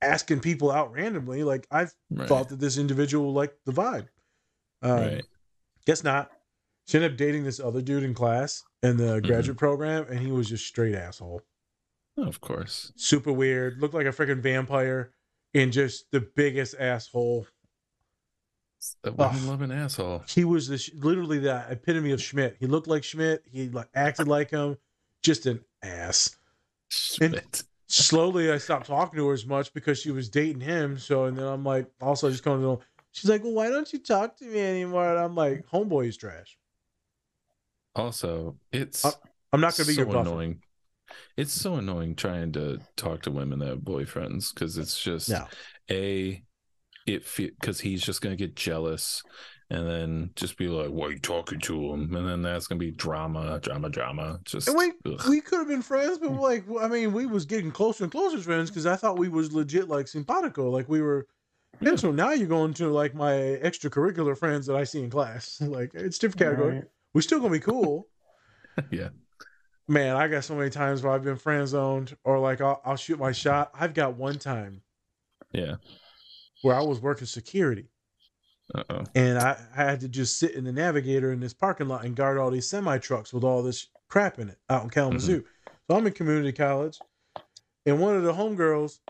[0.00, 1.42] asking people out randomly.
[1.44, 2.28] Like I Right.
[2.28, 4.06] thought that this individual liked the vibe.
[4.80, 5.24] Um, Right.
[5.86, 6.30] Guess not.
[6.88, 9.06] She ended up dating this other dude in class in Mm-hmm.
[9.06, 11.42] the graduate program, and he was just straight asshole.
[12.16, 12.92] Of course.
[12.96, 13.80] Super weird.
[13.80, 15.12] Looked like a freaking vampire,
[15.54, 17.46] and just the biggest asshole.
[19.04, 19.42] A women Ugh.
[19.44, 20.22] loving asshole.
[20.28, 22.56] He was this literally the epitome of Schmidt.
[22.58, 23.42] He looked like Schmidt.
[23.44, 24.78] He like acted like him.
[25.22, 26.36] Just an ass.
[27.20, 27.62] And Schmidt.
[27.88, 30.96] slowly, I stopped talking to her as much because she was dating him.
[30.98, 32.82] So, and then I'm like, also just going to.
[33.12, 35.10] She's like, well, why don't you talk to me anymore?
[35.10, 36.56] And I'm like, homeboy is trash.
[37.98, 39.10] Also, it's Uh,
[39.52, 40.28] I'm not going to be so your buffer.
[40.30, 40.62] annoying.
[41.36, 45.46] It's so annoying trying to talk to women that have boyfriends because it's just No.
[45.90, 46.42] a
[47.06, 49.22] it because he's just gonna get jealous
[49.70, 52.78] and then just be like, "Why are you talking to him?" And then that's gonna
[52.78, 54.40] be drama, drama, drama.
[54.44, 55.26] Just And we ugh.
[55.26, 58.38] we could have been friends, but like I mean, we was getting closer and closer
[58.38, 61.26] friends because I thought we was legit like simpatico, like we were.
[61.80, 65.60] And so now you're going to like my extracurricular friends that I see in class.
[65.62, 66.74] Like it's different category.
[66.74, 66.84] Right.
[67.18, 68.06] We're still gonna be cool.
[68.92, 69.08] yeah.
[69.88, 72.94] Man, I got so many times where I've been friend zoned or like I'll, I'll
[72.94, 73.72] shoot my shot.
[73.74, 74.82] I've got one time
[75.50, 75.78] Yeah.
[76.62, 77.90] where I was working security
[78.72, 79.04] Uh oh.
[79.16, 82.14] and I, I had to just sit in the navigator in this parking lot and
[82.14, 85.42] guard all these semi trucks with all this crap in it out in Kalamazoo.
[85.90, 87.00] So I'm in community college,
[87.84, 89.00] and one of the homegirls,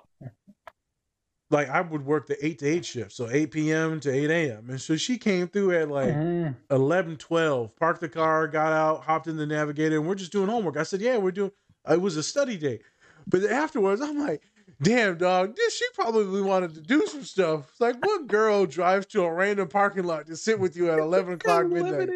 [1.51, 4.01] like I would work the eight to eight shift, so 8 p.m.
[4.01, 4.71] to 8 a.m.
[4.71, 6.57] And so she came through at like Mhm.
[6.71, 10.49] 11, 12, parked the car, got out, hopped in the navigator, and we're just doing
[10.49, 10.77] homework.
[10.77, 11.53] I said, Yeah, we're doing
[11.89, 12.81] it was a study day.
[13.27, 14.43] But afterwards, I'm like,
[14.83, 17.69] damn dog, this she probably wanted to do some stuff.
[17.71, 20.99] It's like what girl drives to a random parking lot to sit with you at
[20.99, 22.11] 11 o'clock midnight?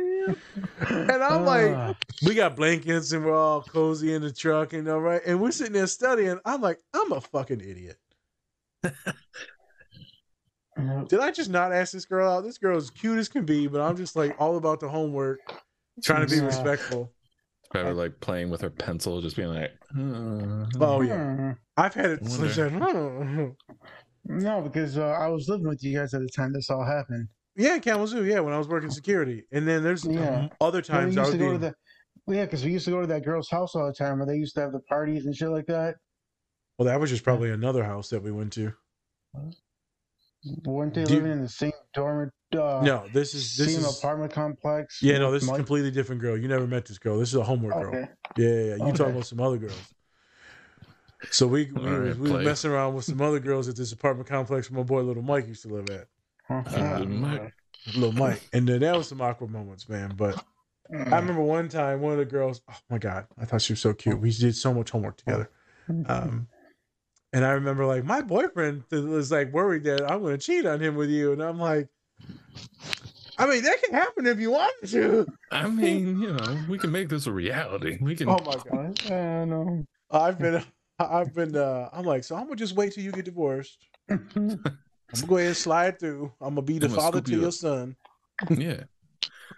[0.88, 5.00] And I'm like, we got blankets and we're all cozy in the truck, and all
[5.00, 5.22] right.
[5.26, 6.38] And we're sitting there studying.
[6.44, 7.96] I'm like, I'm a fucking idiot.
[11.08, 12.44] Did I just not ask this girl out?
[12.44, 15.40] This girl is cute as can be, but I'm just like all about the homework,
[16.02, 16.46] trying to be Yeah.
[16.46, 17.12] respectful.
[17.70, 22.22] Probably like playing with her pencil, just being like, "Uh, Oh yeah, I've had it.
[22.22, 23.48] Wonder- Said, "Hmm."
[24.24, 27.28] No, because uh, I was living with you guys at the time this all happened.
[27.56, 28.24] Yeah, Kalamazoo.
[28.24, 30.48] Yeah, when I was working security, and then there's Yeah.
[30.60, 31.74] other times I was to go being, to the
[32.26, 34.26] well, yeah, because we used to go to that girl's house all the time where
[34.26, 35.96] they used to have the parties and shit like that.
[36.82, 38.72] Well, that was just probably another house that we went to.
[40.64, 42.32] Weren't they Do you- living in the same dormant?
[42.52, 45.00] Uh, No, this is this same is apartment complex.
[45.00, 46.36] yeah, no, with this is a completely different girl.
[46.36, 47.18] You never met this girl.
[47.18, 47.94] This is a homework girl.
[47.94, 48.74] Yeah, yeah, yeah.
[48.76, 48.92] You Okay.
[48.92, 49.94] talking about some other girls?
[51.30, 52.44] So we we, All right, was, we was play.
[52.44, 55.46] messing around with some other girls at this apartment complex where my boy little Mike
[55.46, 56.08] used to live at.
[56.72, 57.54] Little Mike.
[57.94, 60.14] Little Mike, and then that was some awkward moments, man.
[60.16, 60.44] But
[60.92, 62.60] I remember one time one of the girls.
[62.68, 64.20] Oh my god, I thought she was so cute.
[64.20, 65.48] We did so much homework together.
[66.06, 66.48] Um,
[67.32, 70.80] and I remember like my boyfriend was like worried that I'm going to cheat on
[70.80, 71.88] him with you, and I'm like,
[73.38, 75.26] I mean that can happen if you want to.
[75.50, 77.98] I mean, you know, we can make this a reality.
[78.00, 78.28] We can.
[78.28, 79.84] Oh my god, I know.
[80.10, 80.62] I've been,
[80.98, 81.56] I've been.
[81.56, 83.78] uh I'm like, so I'm gonna just wait till you get divorced.
[84.10, 86.32] I'm gonna go ahead and slide through.
[86.40, 87.54] I'm gonna be the gonna father to you your up.
[87.54, 87.96] son.
[88.50, 88.84] Yeah.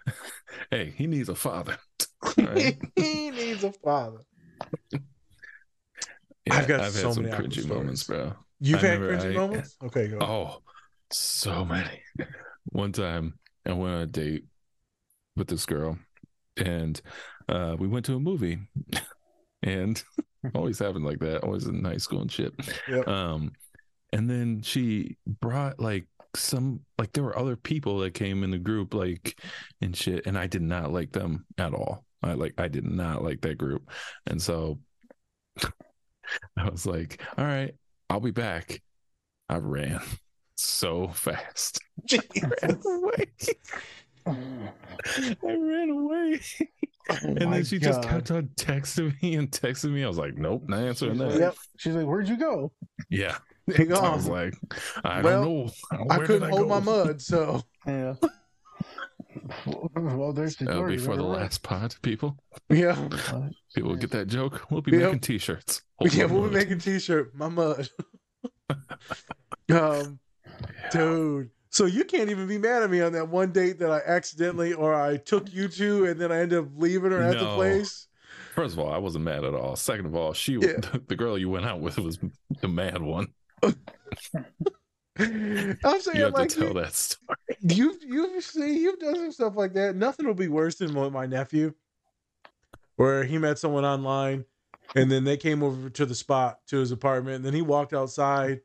[0.71, 1.77] hey, he needs a father.
[2.37, 2.77] Right?
[2.95, 4.19] he needs a father.
[6.45, 8.33] Yeah, I've got I've so had some cringy moments, bro.
[8.59, 9.77] You've I had cringy I- moments.
[9.83, 10.17] Okay, go.
[10.21, 10.61] Oh,
[11.11, 12.01] so many.
[12.71, 14.45] One time I went on a date
[15.35, 15.97] with this girl
[16.57, 17.01] and
[17.49, 18.59] uh we went to a movie
[19.63, 20.01] and
[20.55, 22.53] always happened like that, always in high school and shit.
[22.87, 23.07] Yep.
[23.07, 23.51] Um
[24.13, 28.57] and then she brought like some like there were other people that came in the
[28.57, 29.39] group like
[29.81, 32.05] and shit and I did not like them at all.
[32.23, 33.89] I like I did not like that group.
[34.25, 34.79] And so
[36.57, 37.73] I was like, all right,
[38.09, 38.81] I'll be back.
[39.49, 40.01] I ran
[40.57, 41.79] so fast.
[42.11, 42.19] I
[42.63, 43.27] ran away.
[44.27, 46.39] I ran away.
[47.09, 48.09] Oh and Oh my then she just God.
[48.09, 50.03] kept on texting me and texting me.
[50.03, 51.39] I was like, nope, not answering that.
[51.39, 51.55] Yep.
[51.77, 52.71] She's like, "Where'd you go?"
[53.09, 53.37] Yeah.
[53.69, 54.53] I was like,
[55.03, 55.71] I Well, don't know.
[56.09, 58.15] I couldn't did hold my mud, so Yeah.
[59.95, 62.37] well, there's the That'll be for the last pod, people.
[62.69, 62.95] yeah,
[63.75, 64.65] People get that joke.
[64.71, 65.01] We'll be Yep.
[65.01, 65.81] making t-shirts.
[65.97, 66.25] Hold yeah.
[66.25, 67.35] We'll be making t-shirt.
[67.35, 67.89] My mud.
[69.71, 70.19] um,
[70.91, 71.49] dude.
[71.69, 74.73] So you can't even be mad at me on that one date that I accidentally
[74.73, 78.07] or I took you to, and then I ended up leaving her at the place.
[78.53, 79.75] First of all, I wasn't mad at all.
[79.75, 80.77] Second of all, she Yeah.
[81.07, 82.17] the girl you went out with was
[82.61, 83.27] the mad one.
[85.19, 87.37] I'm saying You have like to tell you, that story.
[87.61, 89.95] you've you've see you've done some stuff like that.
[89.95, 91.73] Nothing will be worse than what my nephew,
[92.97, 94.45] where he met someone online,
[94.93, 97.93] and then they came over to the spot to his apartment, and then he walked
[97.93, 98.61] outside,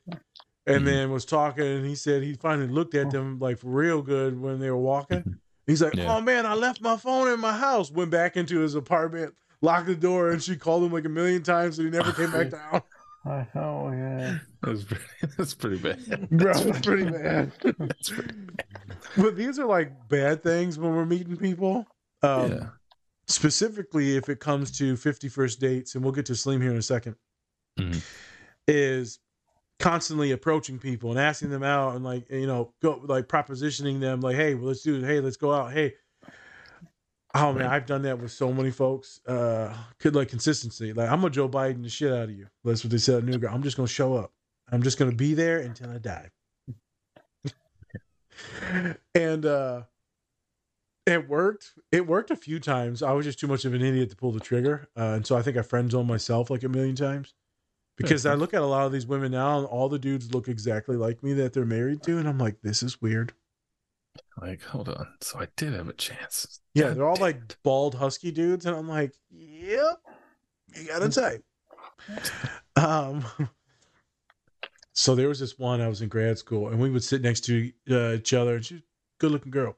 [0.66, 0.84] and Mhm.
[0.84, 4.58] then was talking, and he said he finally looked at them like real good when
[4.58, 5.24] they were walking.
[5.66, 6.16] He's like, Yeah.
[6.16, 9.86] "Oh man, I left my phone in my house." Went back into his apartment, locked
[9.86, 12.50] the door, and she called him like a million times, and he never came back
[12.50, 12.82] down.
[13.26, 14.38] Oh yeah.
[14.62, 15.04] That's pretty,
[15.36, 16.28] that's pretty bad.
[16.30, 17.52] Bro, it's pretty bad.
[17.62, 18.66] That's pretty bad.
[19.16, 21.86] But these are like bad things when we're meeting people.
[22.22, 22.66] Um, Yeah.
[23.26, 26.76] Specifically, if it comes to 50 First Dates, and we'll get to Saleem here in
[26.76, 27.14] a 2nd
[27.78, 28.02] Mhm.
[28.66, 29.20] is
[29.78, 34.20] constantly approaching people and asking them out and like, you know, go like propositioning them
[34.20, 35.04] like, hey, well, let's do it.
[35.04, 35.72] Hey, let's go out.
[35.72, 35.94] Hey,
[37.34, 39.20] oh man, I've done that with so many folks.
[39.26, 40.92] Uh, could like consistency.
[40.92, 42.46] Like, I'm a Joe Biden the shit out of you.
[42.64, 43.52] That's what they said New Girl.
[43.52, 44.32] I'm just going to show up.
[44.72, 46.30] I'm just going to be there until I die.
[49.14, 49.82] and uh
[51.06, 51.72] It worked.
[51.90, 53.02] It worked a few times.
[53.02, 55.36] I was just too much of an idiot to pull the trigger, uh, and so
[55.36, 57.34] I think I friend zoned myself like a million times.
[57.96, 60.48] Because I look at a lot of these women now, and all the dudes look
[60.48, 63.34] exactly like me that they're married to, and I'm like, this is weird.
[64.40, 65.06] Like, hold on.
[65.20, 66.60] So I did have a chance.
[66.74, 69.98] Yeah, God they're all like bald, husky dudes, and I'm like, yep,
[70.74, 71.44] you got a type.
[72.76, 73.24] Um,
[74.92, 75.80] so there was this one.
[75.80, 78.64] I was in grad school, and we would sit next to uh, each other, and
[78.64, 78.82] she's a
[79.18, 79.76] good-looking girl.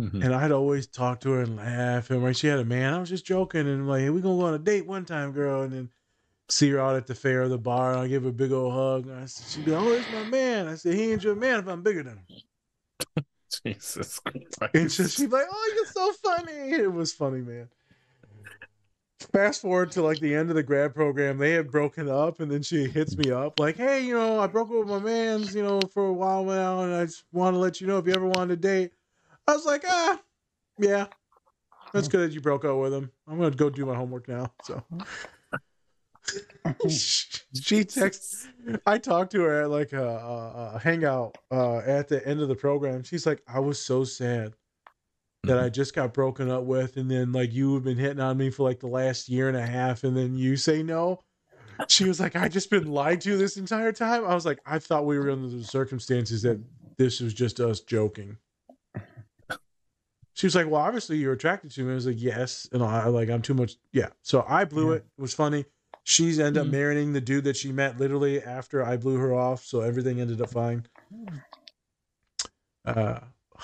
[0.00, 0.24] Mhm.
[0.24, 2.10] And I'd always talk to her and laugh.
[2.10, 4.38] And when she had a man, I was just joking and like, hey, we gonna
[4.38, 5.62] go on a date one time, girl.
[5.62, 5.90] And then
[6.48, 8.52] see her out at the fair or the bar, and I give her a big
[8.52, 9.06] old hug.
[9.06, 10.66] And I said, she'd be, oh, it's my man.
[10.66, 12.26] I said, he ain't your man if I'm bigger than him.
[13.64, 14.96] Jesus And Christ.
[14.96, 16.70] so she'd like, oh, you're so funny.
[16.72, 17.68] It was funny, man.
[19.32, 22.50] Fast forward to like the end of the grad program, they had broken up, and
[22.50, 25.54] then she hits me up like, "Hey, you know, I broke up with my man's,
[25.54, 28.06] you know, for a while now, and I just want to let you know if
[28.06, 28.92] you ever wanted to date."
[29.46, 30.20] I was like, "Ah,
[30.78, 31.06] yeah,
[31.92, 33.12] that's good that you broke up with him.
[33.28, 34.82] I'm gonna go do my homework now." So
[36.88, 38.48] she texts.
[38.86, 42.48] I talked to her at like a, a, a hangout uh, at the end of
[42.48, 43.02] the program.
[43.02, 44.54] She's like, "I was so sad."
[45.44, 48.36] that I just got broken up with, and then like you have been hitting on
[48.36, 51.18] me for like the last year and a half, and then you say no.
[51.88, 54.24] She was like, I just been lied to this entire time.
[54.24, 56.60] I was like, I thought we were under the circumstances that
[56.96, 58.36] this was just us joking.
[60.34, 61.92] She was like, Well, obviously you're attracted to me.
[61.92, 62.68] I was like, Yes.
[62.72, 63.76] And I like I'm too much.
[63.92, 64.08] Yeah.
[64.22, 65.04] So I blew it.
[65.18, 65.64] It was funny.
[66.04, 66.72] She's ended up mm.
[66.72, 69.64] marrying the dude that she met literally after I blew her off.
[69.64, 70.86] So everything ended up fine.
[71.14, 71.42] Mm.
[72.84, 73.20] Uh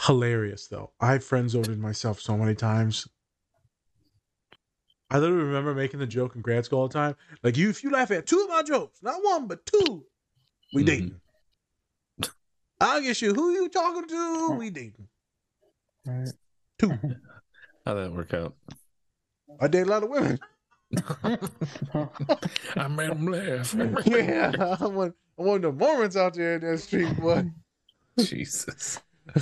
[0.07, 0.93] hilarious though.
[1.01, 3.09] I friend zoned myself so many times.
[5.11, 7.17] I literally remember making the joke in grad school all the time.
[7.43, 10.05] Like you, if you laugh at two of my jokes, not one but two,
[10.73, 10.87] we mm-hmm.
[10.87, 11.21] dating.
[12.81, 14.51] I'll get you who you talking to.
[14.53, 15.09] We dating.
[16.79, 16.91] Two.
[17.85, 18.55] How'd that work out?
[19.61, 20.39] I date a lot of women.
[22.77, 23.75] I made him laugh.
[24.07, 27.45] yeah, I'm one, I'm one of the Mormons out there in that street, boy.
[28.19, 29.01] Jesus.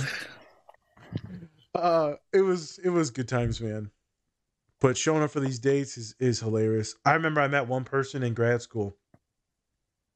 [1.75, 3.91] Uh, it was it was good times, man.
[4.81, 6.95] But showing up for these dates is is hilarious.
[7.05, 8.97] I remember I met one person in grad school.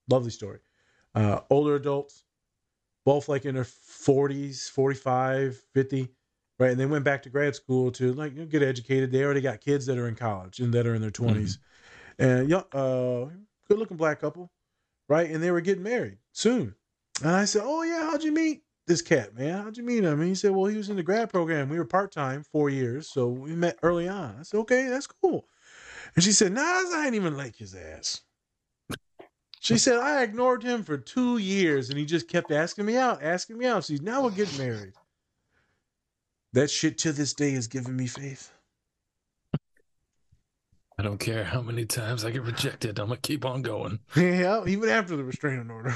[0.10, 0.60] Lovely story.
[1.14, 2.24] Uh, older adults,
[3.06, 6.08] both like in their 40s, 45, 50,
[6.62, 6.70] right?
[6.70, 9.12] And they went back to grad school to like you know, get educated.
[9.12, 11.58] They already got kids that are in college and that are in their 20s.
[12.20, 13.32] And young, uh,
[13.68, 14.52] good looking black couple,
[15.10, 15.32] right?
[15.32, 16.76] And they were getting married soon.
[17.24, 19.64] And I said, Oh, yeah, how'd you meet this cat, man?
[19.64, 20.20] How'd you meet him?
[20.20, 21.68] And he said, Well, he was in the grad program.
[21.68, 23.10] We were part time, four years.
[23.10, 24.36] So we met early on.
[24.40, 25.48] I said, Okay, that's cool.
[26.16, 28.22] And she said, Nah, I ain't even like his ass.
[29.62, 33.24] She said, I ignored him for two years and he just kept asking me out,
[33.24, 33.84] asking me out.
[33.84, 34.94] She's now we're getting married.
[36.54, 38.52] That shit to this day is giving me faith.
[41.00, 43.00] I don't care how many times I get rejected.
[43.00, 44.00] I'm gonna keep on going.
[44.16, 45.96] Yeah, even after the restraining order.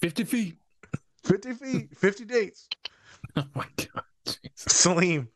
[0.00, 0.56] 50 feet.
[1.24, 2.68] 50 feet, 50 dates.
[3.36, 4.04] Oh my god.
[4.56, 5.28] Saleem,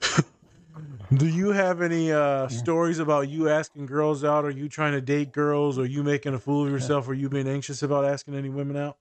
[1.16, 5.00] do you have any uh stories about you asking girls out, or you trying to
[5.00, 8.34] date girls, or you making a fool of yourself, or you being anxious about asking
[8.34, 8.98] any women out?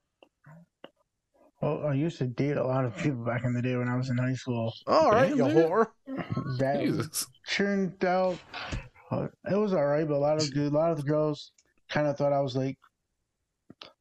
[1.64, 3.96] Well, I used to date a lot of people back in the day when I
[3.96, 4.74] was in high school.
[4.86, 5.88] All right, you whore.
[6.60, 7.26] That Jesus.
[7.48, 8.38] turned out
[9.12, 11.52] uh, it was all right, but a lot of a lot of the girls
[11.90, 12.78] kind of thought I was like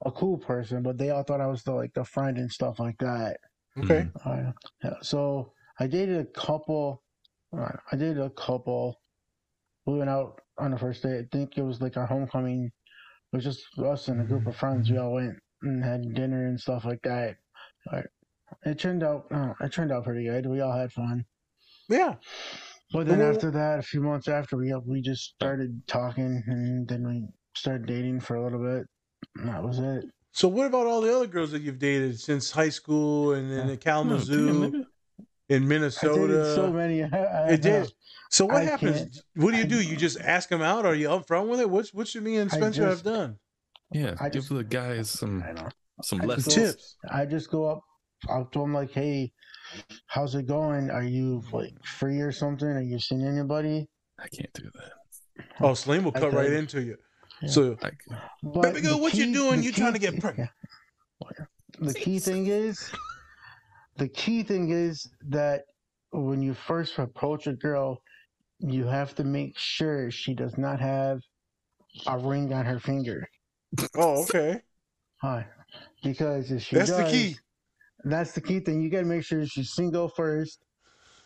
[0.04, 2.80] a cool person, but they all thought I was the like the friend and stuff
[2.80, 3.36] like that.
[3.78, 4.06] Okay.
[4.24, 7.02] Uh, yeah, so I dated a couple.
[7.56, 9.00] Uh, I dated a couple.
[9.86, 11.18] We went out on the first day.
[11.18, 12.70] I think it was like our homecoming.
[13.32, 14.90] It was just us and a group of friends.
[14.90, 17.36] We all went and had dinner and stuff like that.
[18.64, 19.26] It turned out.
[19.30, 20.46] Uh, it turned out pretty good.
[20.46, 21.24] We all had fun.
[21.88, 22.14] Yeah.
[22.92, 26.86] But then Well- after that, a few months after, we we just started talking, and
[26.86, 28.86] then we started dating for a little bit.
[29.36, 30.04] And that was it.
[30.32, 33.68] So what about all the other girls that you've dated since high school and then
[33.68, 34.84] in Kalamazoo,
[35.48, 36.26] in I Minnesota?
[36.26, 37.02] dated so many.
[37.04, 37.92] I, It did.
[38.30, 38.96] So what I happens?
[38.98, 39.82] can't- What do you do?
[39.82, 40.86] You just ask them out?
[40.86, 41.68] Are you upfront with it?
[41.68, 43.38] What's what should me and Spencer just- have done?
[43.92, 45.42] Yeah, I give just- the guys some
[46.04, 46.96] some I just lessons.
[47.08, 47.80] go- I just go up.
[48.28, 49.32] I'll tell them like, "Hey,
[50.06, 50.90] how's it going?
[50.90, 52.68] Are you like free or something?
[52.68, 53.88] Are you seeing anybody?"
[54.18, 55.44] I can't do that.
[55.60, 56.96] Oh, Slim will I cut right into you.
[57.40, 57.48] Yeah.
[57.48, 57.90] So, I,
[58.42, 59.60] But baby girl, the what you doing?
[59.60, 60.50] the You trying to get pregnant?
[61.80, 62.92] The key thing is,
[63.96, 65.62] the key thing is that
[66.12, 68.02] when you first approach a girl,
[68.60, 71.20] you have to make sure she does not have
[72.06, 73.26] a ring on her finger.
[73.96, 74.60] Oh, okay.
[75.22, 75.46] Hi,
[76.02, 77.36] because if she That's does, the key.
[78.04, 78.80] That's the key thing.
[78.82, 80.58] You gotta make sure she's single first.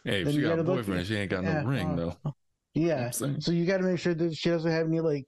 [0.05, 2.35] Hey, if she got a boyfriend, she ain't got Yeah, no ring uh, though.
[2.75, 3.11] Yeah.
[3.11, 3.41] saying?
[3.41, 5.27] So you got to make sure that she doesn't have any like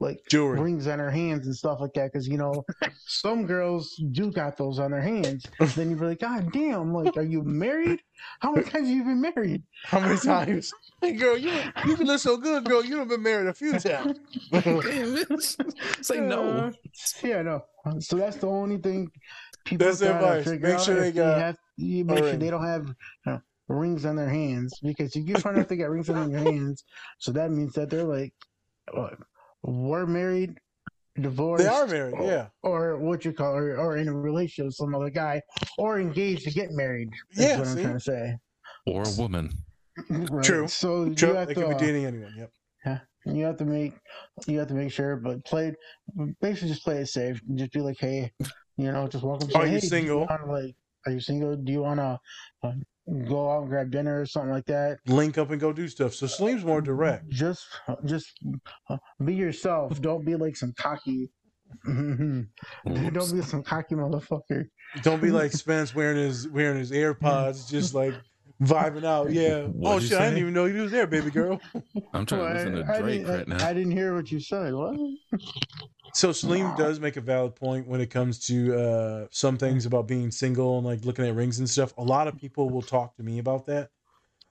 [0.00, 0.58] like Jewelry.
[0.60, 2.12] rings on her hands and stuff like that.
[2.12, 2.64] Because you know,
[3.06, 5.46] some girls do got those on their hands.
[5.76, 6.92] then you'd be like, God damn!
[6.92, 8.00] Like, are you married?
[8.40, 9.62] How many times have you been married?
[9.84, 10.72] How many times?
[11.00, 11.52] Hey, girl, you
[11.86, 12.84] you can look so good, girl.
[12.84, 14.18] You done been married a few times.
[16.00, 16.48] Say no.
[16.50, 16.72] Uh,
[17.22, 17.64] yeah, no.
[18.00, 19.10] So that's the only thing
[19.64, 20.46] people That's advice.
[20.46, 22.38] Make sure they got have, you make sure ring.
[22.38, 22.94] they don't have
[23.26, 23.38] uh,
[23.68, 26.84] rings on their hands because if you find out they got rings on their hands,
[27.18, 28.34] so that means that they're like,
[29.62, 30.58] we're married,
[31.20, 31.64] divorced.
[31.64, 32.46] They are married, or, yeah.
[32.62, 35.42] Or what you call, or, or in a relationship with some other guy,
[35.78, 37.10] or engaged to get married.
[37.32, 38.36] Is Yeah, what I'm trying to say.
[38.86, 39.50] Or a woman.
[40.08, 40.44] Right.
[40.44, 40.66] True.
[40.66, 41.30] So True.
[41.30, 41.60] you have They to.
[41.60, 42.32] could be uh, dating anyone.
[42.38, 42.50] Yep.
[42.86, 43.92] yeah, you have to make
[44.46, 45.74] you have to make sure, but play
[46.40, 47.38] basically just play it safe.
[47.54, 48.32] Just be like, hey,
[48.78, 49.48] you know, just welcome.
[49.48, 50.26] Are say, you hey, do single?
[50.26, 51.54] wanna, like, are you single?
[51.56, 52.18] Do you want to
[52.62, 52.72] uh,
[53.28, 54.98] go out and grab dinner or something like that?
[55.06, 56.14] Link up and go do stuff.
[56.14, 57.28] So Slim's more direct.
[57.28, 57.66] Just
[58.04, 58.32] just
[58.88, 60.00] uh, be yourself.
[60.00, 61.30] Don't be like some cocky.
[61.84, 62.48] Don't
[62.84, 64.64] be some cocky motherfucker.
[65.02, 68.14] Don't be like Spence wearing his wearing his AirPods, just like
[68.62, 69.30] vibing out.
[69.32, 69.64] Yeah.
[69.64, 70.18] What'd oh you shit!
[70.18, 71.60] I didn't even know you was there, baby girl.
[72.12, 73.64] I'm trying Well, to listen to I, I Drake didn't, right now.
[73.66, 74.74] I, I didn't hear what you said.
[74.74, 74.98] What?
[76.12, 80.08] So Slim does make a valid point when it comes to uh, some things about
[80.08, 81.96] being single and like looking at rings and stuff.
[81.98, 83.90] A lot of people will talk to me about that.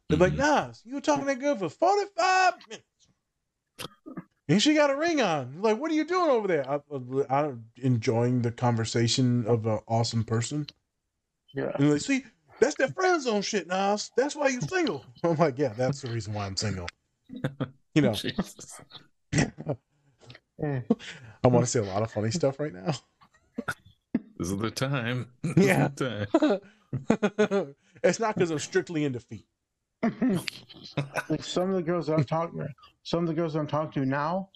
[0.07, 0.68] They're like, Mm-hmm.
[0.70, 2.86] "Nas, you were talking that good for forty five minutes,
[4.47, 6.68] and she got a ring on." Like, what are you doing over there?
[6.70, 6.80] I,
[7.30, 10.66] I'm enjoying the conversation of an awesome person.
[11.53, 11.72] Yeah.
[11.76, 12.24] And like, see,
[12.60, 14.12] that's that friend zone shit, Nas.
[14.18, 15.05] That's why you single.
[15.24, 16.88] I'm like, yeah, that's the reason why I'm single.
[17.95, 18.14] You know,
[20.64, 22.93] I want to say a lot of funny stuff right now.
[24.38, 25.28] This is the time.
[25.41, 25.88] This Yeah.
[25.95, 26.62] the
[27.10, 27.76] time.
[28.03, 29.47] it's not because I'm strictly into feet.
[30.03, 32.66] like some of the girls that I'm talking,
[33.03, 34.49] some of the girls I'm talking to now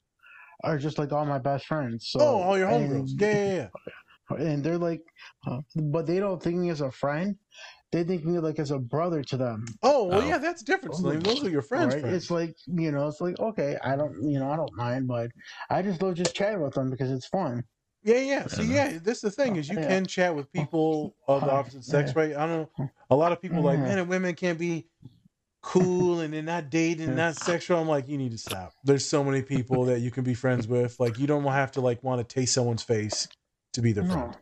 [0.63, 2.07] are just like all my best friends.
[2.09, 3.19] So oh, all your and- homegirls.
[3.19, 3.67] Yeah, yeah,
[4.37, 4.45] yeah.
[4.45, 5.01] and they're like,
[5.47, 7.35] uh, but they don't think me as a friend.
[7.93, 9.65] They think me like as a brother to them.
[9.83, 10.27] Oh, well, Oh.
[10.27, 11.17] yeah, that's different, Slim.
[11.17, 11.19] Oh.
[11.19, 11.93] Those are your friends.
[11.93, 12.01] Right?
[12.01, 12.15] friends.
[12.15, 15.29] It's like you know, it's like okay, I don't, you know, I don't mind, but
[15.69, 17.63] I just love just chatting with them because it's fun.
[18.03, 18.47] Yeah, yeah.
[18.47, 19.87] See, yeah, this the thing is you Yeah.
[19.87, 22.21] can chat with people of the opposite sex, Yeah.
[22.21, 22.35] right?
[22.35, 22.89] I don't know.
[23.11, 23.87] A lot of people like, mm-hmm.
[23.87, 24.87] men and women can't be
[25.61, 27.79] cool and they're not dating, not sexual.
[27.79, 28.73] I'm like, you need to stop.
[28.83, 30.99] There's so many people that you can be friends with.
[30.99, 33.27] Like, you don't have to like want to taste someone's face
[33.73, 34.37] to be their friend No.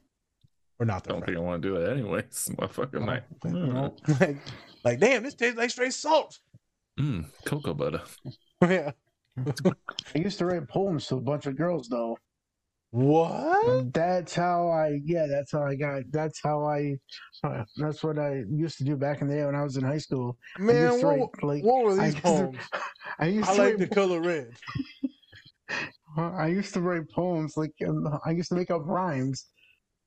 [0.81, 1.35] Or not their don't friend.
[1.37, 2.49] think I want to do that anyways.
[2.57, 3.23] Motherfucking night.
[3.45, 3.95] No.
[4.19, 4.37] like,
[4.83, 6.39] like, damn, this tastes like straight salt.
[6.99, 8.01] Mm, cocoa butter.
[8.63, 8.91] yeah.
[9.37, 12.17] I used to write poems to a bunch of girls though.
[12.89, 13.93] What?
[13.93, 16.03] That's how I, yeah, that's how I got.
[16.11, 16.97] That's how I.
[17.41, 19.83] Uh, that's what I used to do back in the day when I was in
[19.85, 20.37] high school.
[20.59, 22.57] Man, used what, write, like, what were I these used to- poems?
[23.19, 24.51] I used I to like the write, color red.
[26.17, 29.45] I used to write poems like um, I used to make up rhymes.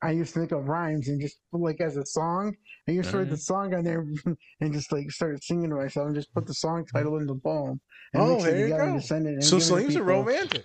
[0.04, 2.54] I used to make up rhymes and just like as a song.
[2.88, 4.06] I used to write the song on there
[4.60, 7.34] and just like started singing to myself and just put the song title in the
[7.36, 7.80] poem
[8.12, 8.80] and Oh, there you go.
[8.84, 9.02] and it.
[9.04, 10.64] So give it to Slim's a romantic.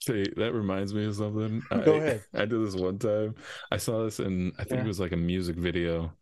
[0.00, 1.62] See, that reminds me of something.
[1.84, 2.24] Go I, ahead.
[2.34, 3.34] I did this one time.
[3.70, 4.84] I saw this in I think Yeah.
[4.84, 6.12] it was like a music video.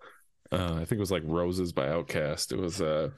[0.52, 2.52] Uh, I think it was like Roses by Outkast.
[2.52, 3.10] It was uh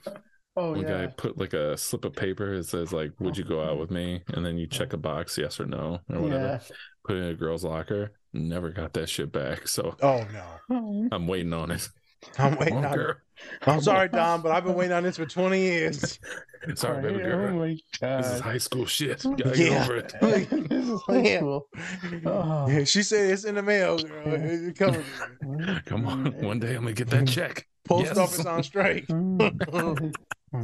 [0.55, 2.53] Oh one guy put like a slip of paper.
[2.55, 5.39] It says like, "Would you go out with me?" And then you check a box,
[5.39, 6.47] yes or no, or whatever.
[6.47, 6.61] Yeah.
[7.05, 8.13] Put it in a girl's locker.
[8.33, 9.67] Never got that shit back.
[9.67, 10.45] So Oh no.
[10.69, 11.09] Hmm.
[11.11, 11.89] I'm waiting on it.
[12.39, 13.11] I'm waiting Come on, on girl.
[13.11, 13.17] it.
[13.69, 16.19] I'm sorry, Dom, but I've been waiting on this for 20 years.
[16.77, 17.57] Sorry, baby Oh girl.
[17.57, 19.25] my This is high school shit.
[19.25, 19.69] You gotta Yeah.
[19.69, 20.15] get over it.
[20.21, 21.37] this is high Yeah.
[21.39, 21.67] school.
[22.25, 22.69] Oh.
[22.69, 24.23] Yeah, she said it's in the mail, girl.
[24.29, 25.85] It- it.
[25.87, 27.67] Come on, one day I'm gonna get that check.
[27.85, 28.17] Post Yes.
[28.17, 29.07] office on strike.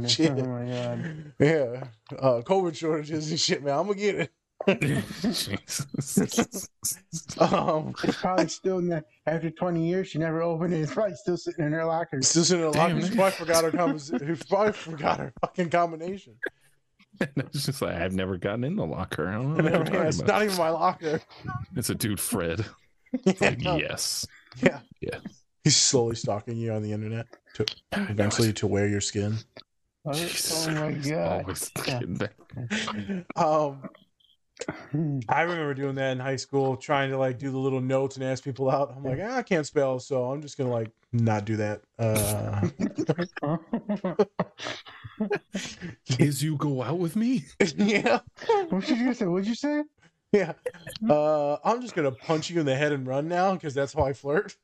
[0.07, 0.31] Shit.
[0.31, 1.33] Oh my god.
[1.37, 1.83] Yeah.
[2.17, 3.77] Uh, COVID shortages and shit, man.
[3.77, 4.31] I'm gonna get it.
[4.67, 5.49] Jesus.
[7.39, 10.07] Um, It's probably still in ne- after 20 years.
[10.09, 10.81] She never opened it.
[10.81, 12.21] It's probably still sitting in her locker.
[12.21, 13.07] still sitting in the Damn, locker.
[13.09, 14.35] She probably forgot her combination.
[14.35, 16.35] She probably forgot her fucking combination.
[17.21, 19.27] it's just like I've never gotten in the locker.
[19.29, 20.27] I don't know what Never- you're it's about.
[20.27, 21.21] not even my locker.
[21.75, 22.65] It's a dude, Fred.
[23.13, 24.25] It's like, yes.
[24.61, 24.79] Yeah.
[25.01, 25.19] Yeah.
[25.63, 29.37] He's slowly stalking you on the internet to eventually to wear your skin.
[30.05, 31.41] Oh, Jesus oh my god.
[31.41, 32.33] Always kidding that.
[33.35, 33.81] Um,
[35.29, 38.25] I remember doing that in high school, trying to like do the little notes and
[38.25, 38.93] ask people out.
[38.95, 41.81] I'm like, ah, I can't spell, so I'm just gonna like not do that.
[41.97, 42.67] Uh,
[46.19, 47.45] Is you go out with me?
[47.75, 48.19] yeah,
[48.69, 49.25] what did you say?
[49.25, 49.83] What'd you say?
[50.31, 50.53] yeah.
[51.09, 54.03] Uh, I'm just gonna punch you in the head and run now because that's how
[54.03, 54.55] I flirt.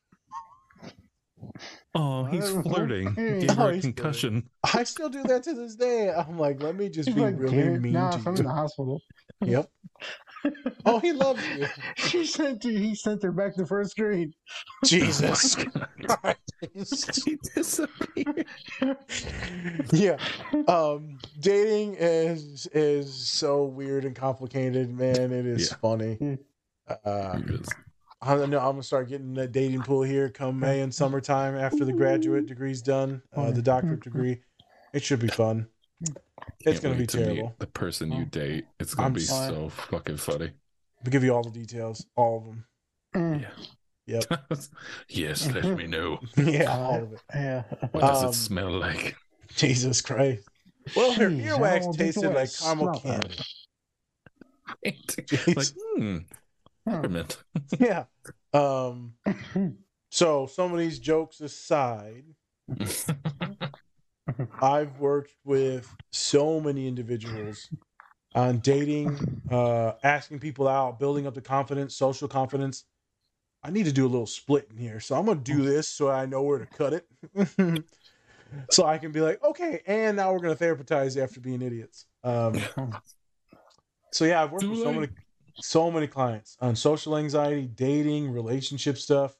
[1.93, 3.14] Oh, he's flirting.
[3.16, 3.39] hey.
[3.41, 4.50] Gave her Oh, a he's concussion.
[4.74, 6.12] I still do that to this day.
[6.12, 8.43] I'm like, let me just He's be like, really mean now to from you.
[8.43, 9.02] the hospital.
[9.41, 9.70] Yep.
[10.86, 11.68] Oh, he loves you.
[11.98, 14.34] She sent her, he sent her back to first grade.
[14.86, 15.56] Jesus.
[16.84, 18.46] she disappeared.
[19.91, 20.18] yeah.
[20.68, 25.32] Um, dating is is so weird and complicated, man.
[25.32, 25.78] It is Yeah.
[25.78, 26.38] funny.
[27.04, 27.58] Uh, He.
[28.22, 28.60] I don't know.
[28.60, 32.46] I'm gonna start getting the dating pool here come May and summertime after the graduate
[32.48, 34.41] degree's done, uh, the doctorate degree.
[34.93, 35.68] It should be fun.
[36.62, 37.56] It's gonna be wait to meet terrible.
[37.60, 38.66] The person you date.
[38.80, 39.54] It's gonna I'm be sorry.
[39.54, 40.52] so fucking funny.
[41.06, 42.66] I'll give you all the details, all of them.
[43.16, 43.41] Mm.
[44.08, 44.20] Yeah.
[44.30, 44.41] Yep.
[45.10, 46.20] yes, let me know.
[46.38, 47.22] yeah, all of it.
[47.34, 47.64] Yeah.
[47.91, 49.16] What does Um, it smell like?
[49.56, 50.48] Jesus Christ.
[50.96, 53.38] Well, her Jeez, earwax how tasted do I like caramel smell candy.
[54.84, 55.48] that?
[55.58, 55.68] like,
[55.98, 56.18] hmm,
[56.88, 57.38] peppermint.
[57.80, 58.04] yeah.
[58.54, 59.14] Um.
[60.12, 62.24] So some of these jokes aside,
[64.62, 67.70] I've worked with so many individuals
[68.34, 72.86] on dating, uh, asking people out, building up the confidence, social confidence.
[73.64, 76.10] I need to do a little split in here, so I'm gonna do this so
[76.10, 77.08] I know where to cut it,
[78.72, 82.06] so I can be like, okay, and now we're gonna therapize after being idiots.
[82.24, 82.60] Um,
[84.12, 85.08] so yeah, I've worked Too with so many,
[85.56, 89.36] so many clients on social anxiety, dating, relationship stuff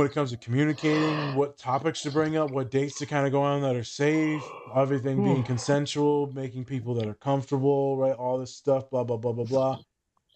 [0.00, 3.32] when it comes to communicating, what topics to bring up, what dates to kind of
[3.32, 4.42] go on that are safe,
[4.74, 8.14] everything being consensual, making people that are comfortable, right?
[8.14, 9.78] All this stuff, blah, blah, blah, blah, blah.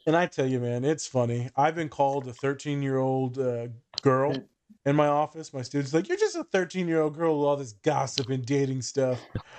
[0.07, 1.49] And I tell you, man, it's funny.
[1.57, 3.69] I've been called a 13 year old uh,
[4.03, 4.37] girl
[4.85, 5.55] in my office.
[5.55, 8.45] My students like, you're just a 13 year old girl with all this gossip and
[8.45, 9.19] dating stuff.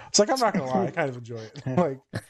[0.09, 1.63] It's like, I'm not going to lie, I kind of enjoy it.
[1.77, 1.99] like,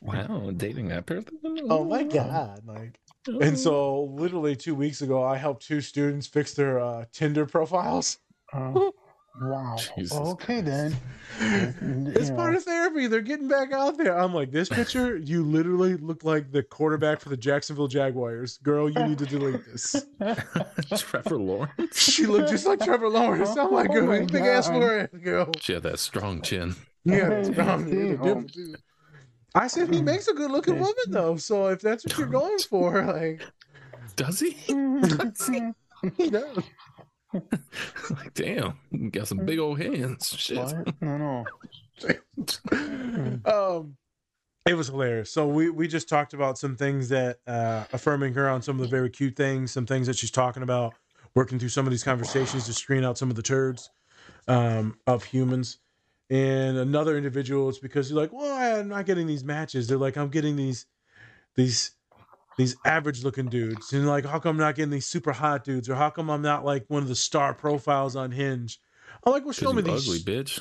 [0.00, 1.38] Wow, dating that person?
[1.70, 2.62] oh my God.
[2.66, 2.98] Like,
[3.40, 8.18] and so literally two weeks ago, I helped two students fix their uh, Tinder profiles.
[8.52, 8.90] Uh,
[9.40, 9.76] wow.
[9.96, 10.96] Jesus okay then.
[12.16, 13.06] It's You part of therapy.
[13.06, 14.18] They're getting back out there.
[14.18, 18.58] I'm like, this picture, you literally look like the quarterback for the Jacksonville Jaguars.
[18.58, 20.04] Girl, you need to delete this.
[20.96, 22.00] Trevor Lawrence.
[22.00, 23.50] She looked just like Trevor Lawrence.
[23.56, 24.80] I'm like, Oh girl, my you big ass God.
[24.82, 25.50] forehead, girl.
[25.60, 26.74] She had that strong chin.
[27.04, 27.88] Yeah, it's strong.
[27.88, 27.98] Damn.
[28.10, 28.74] It's different, too.
[29.58, 31.36] I said he makes a good looking woman though.
[31.36, 33.42] So if that's what you're going for, like
[34.14, 34.50] Does he?
[36.16, 36.58] he does.
[37.34, 40.28] like, damn, you got some big old hands.
[40.28, 40.58] Shit.
[40.58, 41.02] What?
[41.02, 41.44] No, no.
[43.44, 43.96] um
[44.64, 48.48] it was hilarious so we we just talked about some things that uh affirming her
[48.48, 50.94] on some of the very cute things some things that she's talking about
[51.34, 53.90] working through some of these conversations to screen out some of the turds
[54.46, 55.78] um of humans
[56.30, 60.16] and another individual it's because you're like well i'm not getting these matches they're like
[60.16, 60.86] i'm getting these
[61.56, 61.92] these
[62.58, 65.88] these average looking dudes and like how come i'm not getting these super hot dudes
[65.88, 68.78] or how come i'm not like one of the star profiles on hinge
[69.24, 70.60] i'm like well show me Cause these ugly bitch.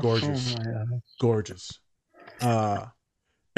[0.00, 0.56] Gorgeous.
[0.66, 1.80] Oh gorgeous.
[2.40, 2.86] Uh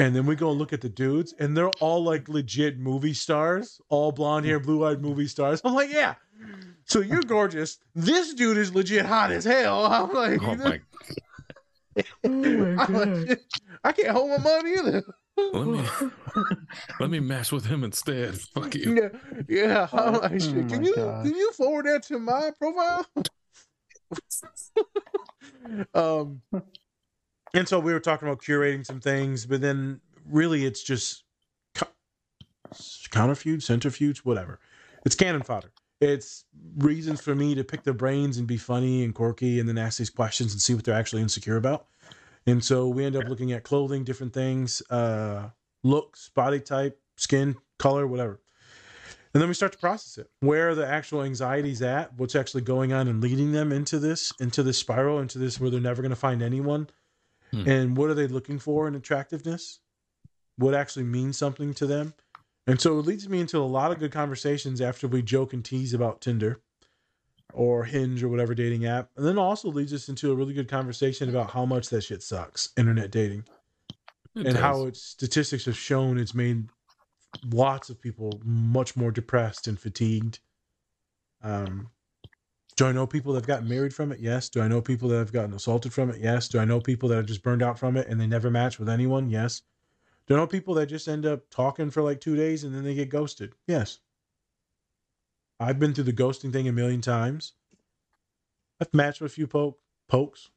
[0.03, 3.13] and then we go and look at the dudes, and they're all like legit movie
[3.13, 5.61] stars, all blonde hair, blue eyed movie stars.
[5.63, 6.15] I'm like, yeah.
[6.85, 7.79] So you're gorgeous.
[7.95, 9.85] This dude is legit hot as hell.
[9.91, 10.81] I'm like, Oh my!
[12.25, 13.39] I'm like,
[13.83, 15.03] I can't hold my money either.
[15.37, 15.83] Let me
[16.99, 18.35] let me match with him instead.
[18.39, 18.95] Fuck you.
[18.95, 19.09] Yeah,
[19.47, 19.87] yeah.
[19.93, 21.25] I'm like, shit, Oh can my you God.
[21.25, 23.05] can you forward that to my profile?
[25.93, 26.41] um,
[27.53, 31.23] and so we were talking about curating some things, but then really it's just
[31.75, 31.87] co-
[33.11, 34.59] counterfuge, centrifuge, whatever.
[35.05, 35.71] It's cannon fodder.
[36.01, 36.45] It's
[36.77, 39.97] reasons for me to pick their brains and be funny and quirky, and then ask
[39.97, 41.87] these questions and see what they're actually insecure about.
[42.45, 45.49] And so we end up looking at clothing, different things, uh,
[45.83, 48.41] looks, body type, skin color, whatever.
[49.33, 50.29] And then we start to process it.
[50.41, 52.13] Where are the actual anxieties at?
[52.17, 55.69] What's actually going on and leading them into this, into this spiral, into this where
[55.69, 56.89] they're never going to find anyone?
[57.53, 57.69] Hmm.
[57.69, 59.79] And what are they looking for in attractiveness?
[60.57, 62.13] What actually means something to them?
[62.65, 65.63] And so it leads me into a lot of good conversations after we joke and
[65.63, 66.61] tease about Tinder
[67.53, 69.09] or Hinge or whatever dating app.
[69.15, 72.23] And then also leads us into a really good conversation about how much that shit
[72.23, 73.45] sucks, internet dating
[74.35, 76.69] It and how its statistics have shown it's made
[77.51, 80.39] lots of people much more depressed and fatigued.
[81.43, 81.89] Um,
[82.75, 84.19] do I know people that have gotten married from it?
[84.19, 84.49] Yes.
[84.49, 86.19] Do I know people that have gotten assaulted from it?
[86.19, 86.47] Yes.
[86.47, 88.79] Do I know people that have just burned out from it and they never match
[88.79, 89.29] with anyone?
[89.29, 89.61] Yes.
[90.27, 92.83] Do I know people that just end up talking for like two days and then
[92.83, 93.53] they get ghosted?
[93.67, 93.99] Yes.
[95.59, 97.53] I've been through the ghosting thing a million times.
[98.81, 100.49] I've matched with a few poke, pokes,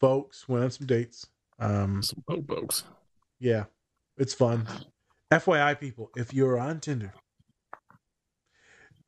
[0.00, 1.26] folks, went on some dates.
[1.58, 2.82] Um, some popos.
[3.38, 3.64] yeah,
[4.18, 4.66] it's fun.
[5.30, 7.14] FYI, people, if you're on Tinder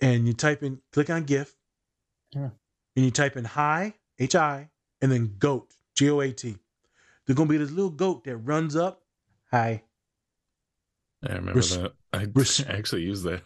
[0.00, 1.54] and you type in, click on GIF,
[2.34, 2.50] Yeah.
[2.96, 4.70] and you type in hi, H I,
[5.00, 6.56] and then goat, G O A T.
[7.26, 9.02] There's gonna be this little goat that runs up,
[9.50, 9.82] hi.
[11.26, 11.92] I remember Res- that.
[12.12, 13.42] I res- actually used that.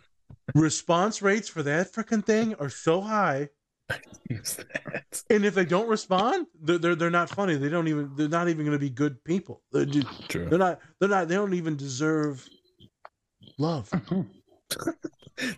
[0.55, 3.49] Response rates for that freaking thing are so high.
[4.29, 5.23] Use that.
[5.31, 7.57] And if they don't respond, they're, they're they're not funny.
[7.57, 9.63] They don't even they're not even going to be good people.
[9.73, 10.47] They're, just, True.
[10.49, 12.47] they're not they're not they don't even deserve
[13.59, 13.91] love.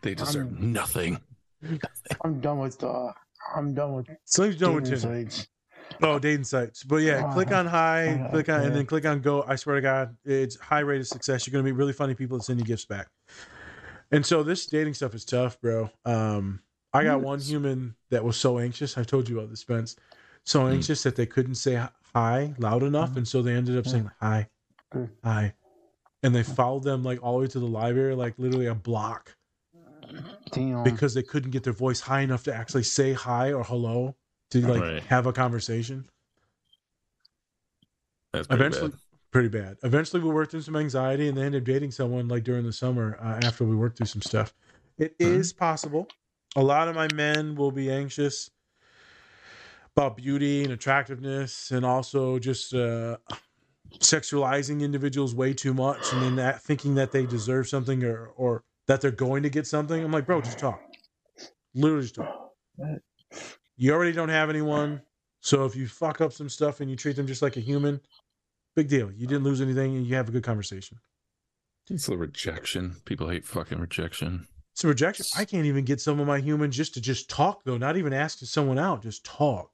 [0.02, 1.18] They deserve nothing.
[2.24, 3.12] I'm done with uh
[3.54, 4.98] I'm done with Slim's done with Tinder.
[4.98, 5.48] sites.
[6.02, 6.84] Oh, dating sites.
[6.84, 9.44] But yeah, Oh, click on high, yeah, click on, and then click on go.
[9.46, 11.46] I swear to God, it's high rate of success.
[11.46, 13.08] You're gonna meet really funny people that send you gifts back.
[14.12, 15.90] And so this dating stuff is tough, bro.
[16.04, 16.60] Um,
[16.92, 18.98] I got one human that was so anxious.
[18.98, 19.96] I told you about this, Spence.
[20.44, 21.80] So anxious that they couldn't say
[22.14, 24.48] hi loud enough, and so they ended up saying hi,
[25.22, 25.54] hi,
[26.22, 29.36] and they followed them like all the way to the library, like literally a block,
[30.52, 30.82] Damn.
[30.84, 34.16] because they couldn't get their voice high enough to actually say hi or hello
[34.50, 35.02] to like Right.
[35.04, 36.06] have a conversation.
[38.32, 38.98] That's pretty Eventually, bad.
[39.32, 39.76] pretty bad.
[39.82, 42.72] Eventually, we worked through some anxiety, and they ended up dating someone like during the
[42.72, 44.54] summer uh, after we worked through some stuff.
[44.98, 46.08] It is possible.
[46.56, 48.50] A lot of my men will be anxious
[49.96, 53.16] about beauty and attractiveness, and also just uh,
[53.98, 58.62] sexualizing individuals way too much, and then that thinking that they deserve something or or
[58.90, 60.02] that they're going to get something.
[60.02, 60.82] I'm like, bro, just talk.
[61.76, 62.50] Literally, just talk.
[63.76, 65.00] You already don't have anyone.
[65.38, 68.00] So if you fuck up some stuff and you treat them just like a human,
[68.74, 69.12] big deal.
[69.12, 70.98] You didn't lose anything and you have a good conversation.
[71.88, 72.96] It's the rejection.
[73.04, 74.48] People hate fucking rejection.
[74.72, 75.24] It's a rejection.
[75.36, 78.12] I can't even get some of my humans just to just talk though, not even
[78.12, 79.70] asking someone out, just talk.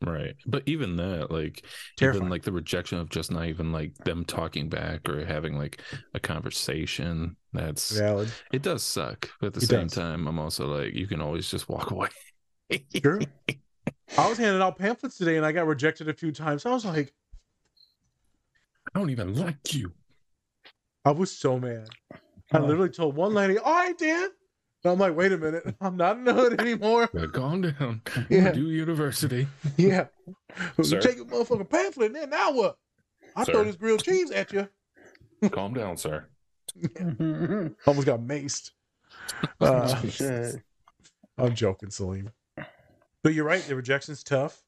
[0.00, 0.36] Right.
[0.46, 1.64] But even that, like
[1.96, 2.22] Terrifying.
[2.22, 5.80] even like the rejection of just not even like them talking back or having like
[6.14, 7.36] a conversation.
[7.52, 8.30] That's Valid.
[8.52, 9.28] it does suck.
[9.40, 9.94] But at the It same does.
[9.94, 12.08] time, I'm also like, you can always just walk away.
[13.02, 13.20] Sure.
[14.16, 16.64] I was handing out pamphlets today and I got rejected a few times.
[16.66, 17.12] I was like,
[18.94, 19.92] I don't even like you.
[21.04, 21.88] I was so mad.
[22.52, 24.28] I literally told one lady, "All right, Dan."
[24.84, 28.02] And I'm like, "Wait a minute, I'm not in the hood anymore." But calm down.
[28.30, 28.52] Yeah.
[28.52, 29.46] Do university.
[29.76, 30.06] Yeah,
[30.76, 31.00] you Sir.
[31.00, 32.76] take a motherfucking pamphlet, and then now what?
[33.36, 33.52] I Sir.
[33.52, 34.68] throw this grilled cheese at you.
[35.50, 36.26] calm down, sir.
[37.86, 38.70] Almost got maced.
[39.60, 40.52] Uh,
[41.38, 42.30] I'm joking, Saleem.
[43.22, 43.62] But you're right.
[43.62, 44.62] The rejection's tough.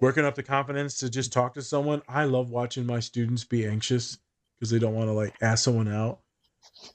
[0.00, 2.02] Working up the confidence to just talk to someone.
[2.08, 4.18] I love watching my students be anxious
[4.58, 6.20] because they don't want to like ask someone out.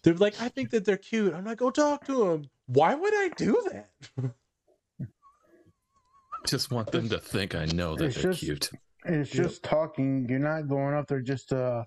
[0.03, 1.33] They're like, I think that they're cute.
[1.33, 2.49] I'm like, go talk to them.
[2.67, 4.31] Why would I do that?
[6.47, 8.69] Just want them to think I know that It's they're just- cute.
[9.05, 10.27] It's just talking.
[10.29, 11.85] You're not going up there just to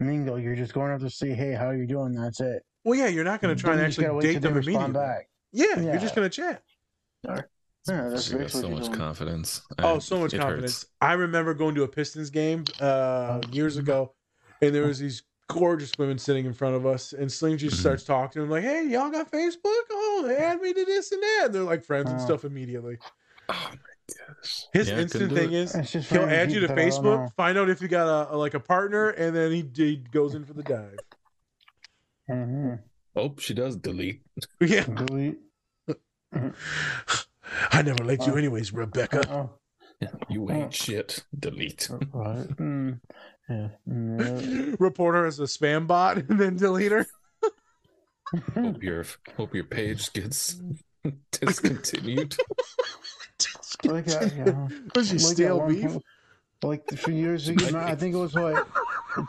[0.00, 0.38] mingle.
[0.38, 2.62] You're just going up to say, "Hey, how you doing?" That's it.
[2.84, 4.92] Well, yeah, you're not going to try and actually date them immediately.
[4.92, 5.28] back.
[5.52, 6.62] Yeah, you're just going to chat.
[7.24, 7.42] Yeah,
[7.84, 8.96] that's You got so much doing.
[8.96, 9.60] confidence.
[9.78, 10.44] Oh, I- so much it hurts.
[10.46, 10.86] confidence.
[11.02, 14.14] I remember going to a Pistons game uh, years ago,
[14.62, 17.80] and there was these gorgeous women sitting in front of us, and Slim just Mhm.
[17.80, 19.82] starts talking to them like, "Hey, y'all got Facebook?
[19.90, 22.24] Oh, they add me to this and that." And they're like friends and Oh.
[22.24, 22.98] stuff immediately.
[23.48, 24.66] Oh my gosh.
[24.72, 25.58] His Yeah, instant thing it.
[25.58, 27.28] is It's he'll add you to people that I don't Facebook, know.
[27.36, 30.34] find out if you got a, a- like a partner, and then he, he goes
[30.34, 30.98] in for the dive.
[32.30, 32.80] Mhm.
[33.16, 34.22] Oh, she does delete.
[34.60, 35.38] Yeah, Delete.
[37.70, 39.20] I never liked you anyways, Rebecca.
[39.30, 39.50] Uh-oh.
[40.28, 41.22] You ain't shit.
[41.38, 41.88] Delete.
[42.12, 42.48] Right.
[42.56, 43.00] Mm.
[43.48, 43.68] Yeah.
[43.88, 47.06] Mm, Report her as a spam bot and then delete her.
[48.54, 49.04] hope your
[49.36, 50.60] hope your page gets
[51.32, 52.34] discontinued.
[53.84, 53.90] yeah.
[53.92, 54.68] Like that, yeah.
[54.94, 55.92] Was she Like that steal one beef?
[55.92, 58.66] po- Like a few years ago, no, I think it was what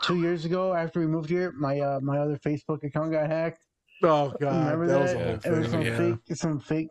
[0.04, 1.52] two years ago after we moved here.
[1.52, 3.58] My uh, my other Facebook account got hacked.
[4.02, 5.20] Oh god, Remember that was that?
[5.20, 5.96] a whole It was some yeah.
[5.96, 6.88] fake, some fake.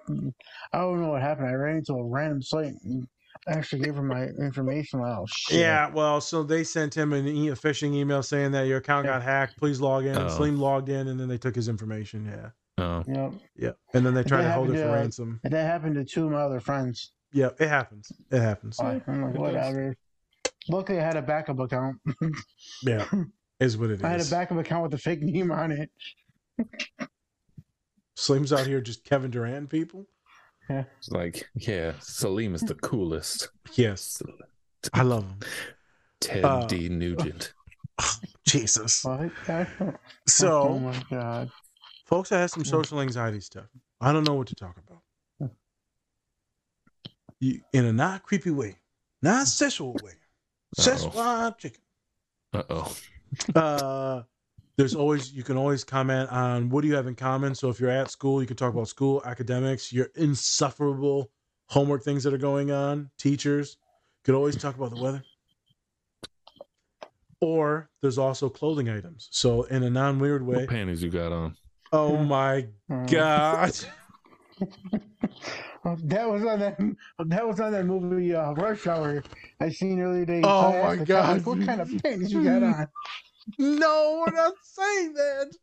[0.73, 1.47] I don't know what happened.
[1.47, 3.07] I ran into a random site and
[3.47, 4.99] actually gave her my information.
[4.99, 5.59] Like, oh shit.
[5.59, 9.05] Yeah, well, so they sent him an e- a phishing email saying that your account
[9.05, 9.57] got hacked.
[9.57, 10.17] Please log in.
[10.17, 10.27] Oh.
[10.29, 12.25] Slim logged in, and then they took his information.
[12.25, 12.49] Yeah,
[12.83, 13.33] Oh, Yep.
[13.55, 15.39] yeah, and then they tried to hold it happened for uh, ransom.
[15.43, 17.11] And that happened to two of my other friends.
[17.31, 18.11] Yeah, it happens.
[18.31, 18.79] It happens.
[18.79, 19.37] I'm like, it does.
[19.37, 19.95] whatever.
[20.69, 21.97] Luckily, I had a backup account.
[22.83, 23.05] Yeah,
[23.59, 24.03] is what it is.
[24.03, 25.89] I had a backup account with a fake name on it.
[28.15, 30.07] Slim's out here just Kevin Durant people.
[30.69, 33.49] it's like yeah, Saleem is the coolest.
[33.73, 34.21] Yes,
[34.93, 35.39] I love him.
[36.19, 36.89] Ted Uh, D.
[36.89, 37.53] Nugent.
[38.47, 39.05] Jesus.
[40.27, 41.49] So, oh my god.
[42.05, 43.65] folks, I have some social anxiety stuff.
[44.01, 45.01] I don't know what to talk about.
[47.39, 48.77] You, in a not creepy way,
[49.21, 50.13] not sexual way.
[50.77, 50.81] Uh-oh.
[50.81, 51.81] Szechuan chicken.
[52.53, 52.95] Uh oh.
[53.55, 54.23] Uh,
[54.77, 57.55] there's always you can always comment on what do you have in common.
[57.55, 61.31] So if you're at school, you can talk about school, academics, your insufferable
[61.67, 63.77] homework things that are going on, teachers.
[63.79, 65.23] You could always talk about the weather.
[67.41, 69.27] Or there's also clothing items.
[69.31, 70.57] So in a non-weird way.
[70.57, 71.57] What panties you got on?
[71.91, 72.67] Oh my
[73.07, 73.73] god.
[76.05, 76.77] That was on that.
[77.25, 79.21] That was on that movie uh, Rush Hour.
[79.59, 80.41] I seen earlier today.
[80.43, 81.37] Oh So my God.
[81.37, 82.87] like, what kind of panties you got on?
[83.57, 85.55] No, we're not saying that.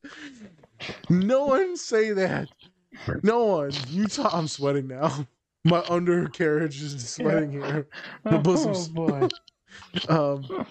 [1.08, 2.48] No one say that.
[3.22, 3.72] No one.
[3.88, 4.32] You talk.
[4.34, 5.26] I'm sweating now.
[5.64, 7.86] My undercarriage is sweating here.
[8.24, 8.90] The bosoms.
[8.90, 9.28] Oh boy.
[10.08, 10.66] Um,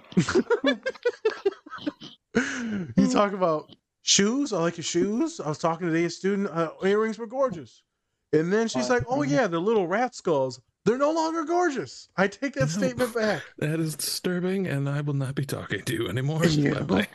[2.98, 4.52] you talk about shoes.
[4.52, 5.40] I like your shoes.
[5.40, 6.06] I was talking today.
[6.06, 7.84] A student uh, earrings were gorgeous,
[8.34, 10.60] and then she's like, "Oh yeah, the little rat skulls.
[10.86, 13.44] They're no longer gorgeous." I take that statement back.
[13.58, 16.44] That is disturbing, and I will not be talking to you anymore.
[16.46, 16.82] Yeah.
[16.82, 17.08] Bye-bye.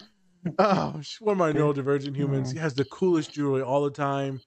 [0.58, 2.50] Oh, sh- one of my neurodivergent humans.
[2.50, 4.40] He has the coolest jewelry all the time,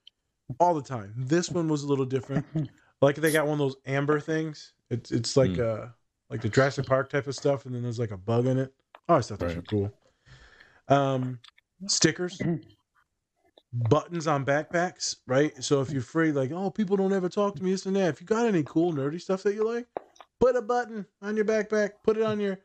[0.60, 1.12] all the time.
[1.16, 2.46] This one was a little different.
[3.00, 4.72] Like they got one of those amber things.
[4.90, 5.60] It's it's like Hmm.
[5.62, 5.86] uh
[6.30, 8.74] like the Jurassic Park type of stuff, and then there's like a bug in it.
[9.08, 9.92] Oh, I thought those were cool.
[10.88, 11.38] Um,
[11.86, 12.40] stickers,
[13.88, 15.52] buttons on backpacks, right?
[15.62, 18.08] So if you're free, like oh, people don't ever talk to me, this and that.
[18.08, 19.86] If you got any cool nerdy stuff that you like,
[20.40, 21.90] put a button on your backpack.
[22.04, 22.58] Put it on your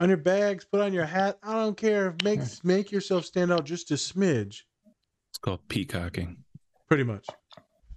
[0.00, 0.64] on your bags.
[0.64, 1.38] Put on your hat.
[1.42, 2.14] I don't care.
[2.24, 2.46] Make hmm.
[2.64, 4.62] make yourself stand out just a smidge.
[5.30, 6.38] It's called peacocking.
[6.88, 7.26] Pretty much.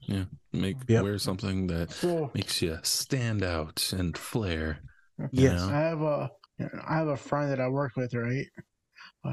[0.01, 1.03] Yeah, make Yep.
[1.03, 4.79] wear something that So makes you stand out and flare.
[5.31, 5.61] you Yes.
[5.61, 5.69] know?
[5.69, 6.31] I have a
[6.87, 8.45] I have a friend that I work with, right?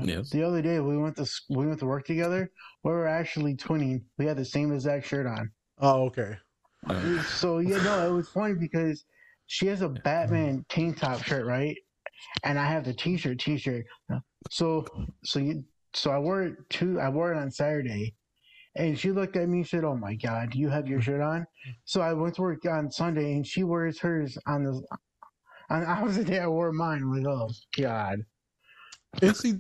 [0.02, 0.30] Yes.
[0.30, 2.50] The other day we went to we went to work together.
[2.84, 4.02] We were actually twinning.
[4.18, 5.50] We had the same exact shirt on.
[5.78, 6.36] Oh, okay.
[6.86, 9.04] Uh, So yeah, no, it was funny because
[9.46, 11.76] she has a Batman tank top shirt, right?
[12.44, 13.84] And I have the t-shirt, t-shirt.
[14.50, 14.84] So
[15.24, 15.64] so you
[15.94, 17.00] so I wore it two.
[17.00, 18.14] I wore it on Saturday,
[18.76, 21.46] and she looked at me and said, "Oh my God, you have your shirt on."
[21.84, 24.82] So I went to work on Sunday, and she wears hers on the
[25.70, 26.40] on the opposite day.
[26.40, 27.02] I wore mine.
[27.02, 28.20] I'm like, oh God.
[29.22, 29.54] And see,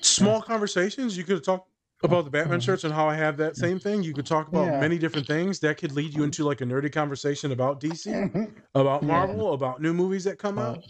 [0.00, 1.16] small conversations.
[1.16, 1.68] You could have talked
[2.02, 2.64] about the Batman mm-hmm.
[2.64, 4.02] shirts and how I have that same thing.
[4.02, 4.80] You could talk about Yeah.
[4.80, 8.44] many different things that could lead you into like a nerdy conversation about DC, mm-hmm.
[8.74, 10.84] about Marvel, about new movies that come out.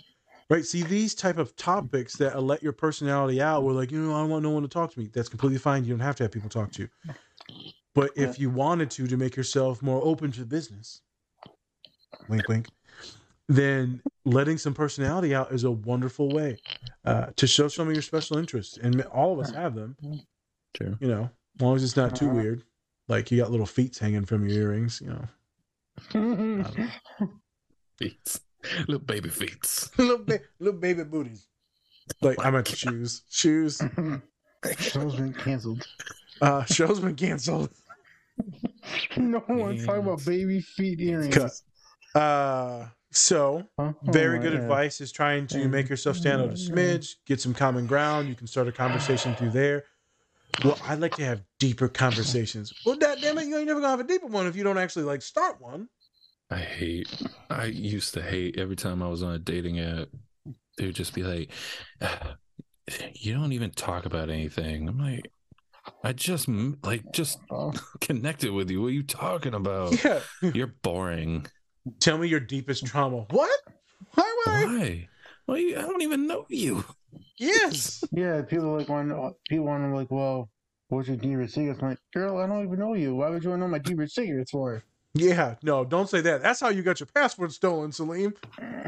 [0.48, 0.64] Right.
[0.64, 3.62] See these type of topics that let your personality out.
[3.62, 5.08] We're like, you know, I don't want no one to talk to me.
[5.12, 5.84] That's completely fine.
[5.84, 6.88] You don't have to have people talk to you.
[7.94, 11.00] But if you wanted to to make yourself more open to business,
[12.28, 12.68] wink, wink,
[13.48, 16.58] then letting some personality out is a wonderful way
[17.04, 18.78] uh, to show some of your special interests.
[18.78, 19.96] And all of us have them.
[20.74, 20.96] True.
[21.00, 22.64] You know, as long as it's not too weird.
[23.08, 25.02] Like you got little feet hanging from your earrings.
[25.04, 25.28] You
[26.14, 26.64] know,
[27.98, 28.40] feet,
[28.86, 29.88] little baby feet.
[29.98, 31.48] little ba- little baby booties.
[32.20, 33.22] Like I meant shoes.
[33.28, 33.82] Shoes.
[34.78, 35.86] Show's been canceled.
[36.40, 37.70] Uh, show's been canceled.
[39.16, 41.34] no one's talking about baby feet earrings.
[41.34, 42.20] Cut.
[42.20, 43.66] Uh, so
[44.04, 47.86] very good advice is trying to make yourself stand out a smidge, get some common
[47.86, 48.28] ground.
[48.28, 49.84] You can start a conversation through there.
[50.64, 52.72] Well, I'd like to have deeper conversations.
[52.84, 54.78] Well, that damn it, you ain't never gonna have a deeper one if you don't
[54.78, 55.88] actually like start one.
[56.50, 57.08] I hate.
[57.48, 60.08] I used to hate every time I was on a dating app.
[60.76, 61.50] They would just be like,
[62.00, 62.36] "Ah,
[63.14, 65.32] "You don't even talk about anything." I'm like,
[66.04, 66.48] "I just
[66.82, 67.38] like just
[68.00, 68.82] connected with you.
[68.82, 69.94] What are you talking about?
[70.04, 70.20] Yeah.
[70.52, 71.46] You're boring.
[72.00, 73.26] Tell me your deepest trauma.
[73.30, 73.60] What?
[74.14, 74.36] Why?
[74.44, 74.64] Why?
[74.64, 75.08] Why?
[75.46, 76.84] Well, you, I don't even know you.
[77.38, 78.04] Yes.
[78.12, 79.08] Yeah, people like want
[79.48, 80.50] people want to like, well,
[80.88, 81.80] what's your deepest secrets?
[81.82, 83.16] I'm like, girl, I don't even know you.
[83.16, 84.82] Why would you want to know my deepest secrets for?
[85.14, 85.56] Yeah.
[85.62, 86.42] No, don't say that.
[86.42, 88.34] That's how you got your passport stolen, Saleem.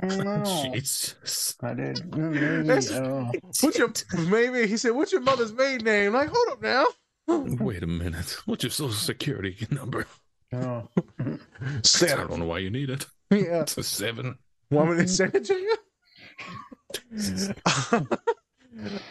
[0.02, 0.42] No,
[0.72, 1.54] Jesus.
[1.62, 2.16] I did.
[2.16, 3.32] Maybe, That's- I don't.
[3.60, 3.92] What's your
[4.28, 4.66] maybe?
[4.66, 6.86] He said, "What's your mother's maiden name?" Like, hold up now.
[7.26, 8.36] Wait a minute.
[8.46, 10.06] What's your social security number?
[10.54, 10.88] No.
[11.18, 13.06] I don't know why you need it.
[13.30, 13.62] Yeah.
[13.62, 14.38] It's a seven.
[14.70, 15.76] Want me to send it to you?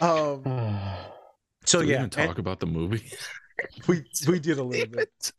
[0.00, 0.42] um.
[1.66, 3.02] So Did we yeah, even talk about the movie.
[3.88, 5.32] we we did a little bit.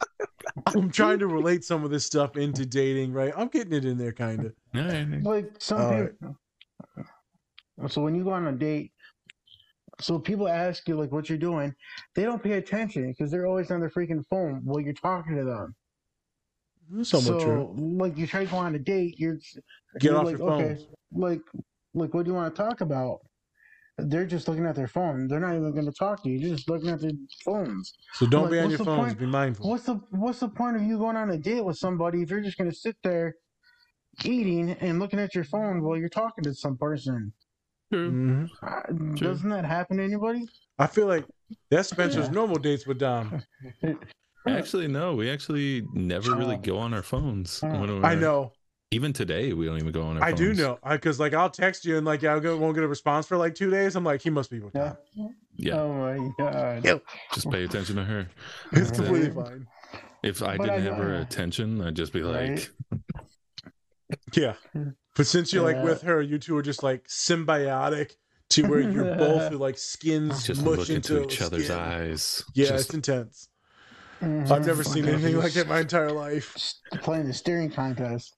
[0.68, 3.34] I'm trying to relate some of this stuff into dating, right?
[3.36, 4.54] I'm getting it in there, kind of.
[5.24, 6.12] Like some All right.
[6.20, 6.38] people.
[7.90, 8.92] So when you go on a date,
[10.02, 11.74] so people ask you like what you're doing,
[12.16, 15.44] they don't pay attention because they're always on their freaking phone while you're talking to
[15.44, 15.76] them.
[17.04, 17.76] Somewhat so, true.
[17.78, 19.36] like you try to go on a date, you're
[20.00, 20.88] Get you're off like, your okay, phone.
[21.22, 21.42] like,
[21.94, 23.20] like what do you want to talk about?
[23.98, 25.28] They're just looking at their phone.
[25.28, 26.38] They're not even going to talk to you.
[26.38, 27.12] You're just looking at their
[27.46, 27.94] phones.
[28.14, 29.08] So don't Like, be on your the phones.
[29.14, 29.70] point- Be mindful.
[29.70, 32.42] What's the What's the point of you going on a date with somebody if you're
[32.42, 33.36] just going to sit there
[34.24, 37.32] eating and looking at your phone while you're talking to some person?
[37.94, 38.50] Mhm.
[38.62, 38.82] Uh,
[39.16, 40.46] Doesn't that happen to anybody?
[40.78, 41.26] I feel like
[41.70, 42.32] that's Spencer's Yeah.
[42.34, 43.42] normal dates with Dom.
[44.48, 45.16] Actually, no.
[45.16, 46.60] We actually never really oh.
[46.60, 47.60] go on our phones.
[47.62, 47.80] Hmm.
[47.80, 48.02] when Oh.
[48.04, 48.52] I know.
[48.92, 50.40] Even today, we don't even go on our I phones.
[50.40, 53.36] do know because like I'll text you and like I won't get a response for
[53.36, 53.96] like two days.
[53.96, 54.96] I'm like he must be with Dom.
[55.58, 55.80] Yeah.
[55.82, 56.86] Oh my god.
[56.86, 57.04] Yep.
[57.34, 58.28] Just pay attention to her.
[58.72, 58.96] It's That's it.
[59.04, 59.68] completely fine.
[60.24, 63.02] If I But didn't I have her attention, I'd just be like, Right.
[64.34, 64.54] Yeah.
[65.16, 65.84] But since you're like Yeah.
[65.84, 68.12] with her, you two are just like symbiotic
[68.52, 71.78] to where you're both like skins just mush look into into each other's skin.
[71.80, 72.44] eyes.
[72.54, 73.50] Yeah, Just- it's intense.
[74.26, 74.52] Mhm.
[74.52, 76.56] I've never seen anything like it in my entire life.
[77.02, 78.36] Playing the steering contest.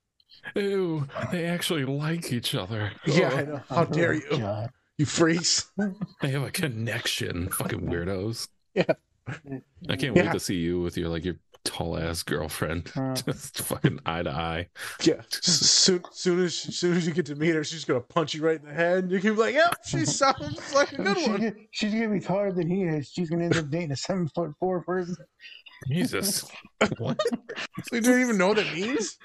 [0.55, 2.91] Ew, they actually like each other.
[3.05, 3.61] Yeah, Oh, I know.
[3.69, 4.29] How dare you?
[4.29, 4.69] God.
[4.97, 5.71] You freaks.
[6.21, 7.49] They have a connection.
[7.49, 8.47] Fucking weirdos.
[8.73, 8.83] Yeah.
[9.89, 10.23] I can't Yeah.
[10.23, 11.35] wait to see you with your like your
[11.65, 12.91] tall ass girlfriend.
[12.95, 13.13] Uh.
[13.25, 14.69] Just fucking eye to eye.
[15.03, 15.21] Yeah.
[15.29, 18.59] Soon, soon as soon as you get to meet her, she's gonna punch you right
[18.59, 19.03] in the head.
[19.03, 21.93] And you can be like, "Yep, she sounds like a good She's one." gonna- She's
[21.93, 23.09] gonna be taller than he is.
[23.09, 25.17] She's gonna end up dating a seven foot four person.
[25.87, 26.49] Jesus.
[26.97, 27.19] what?
[27.83, 29.17] So you don't even know what that means.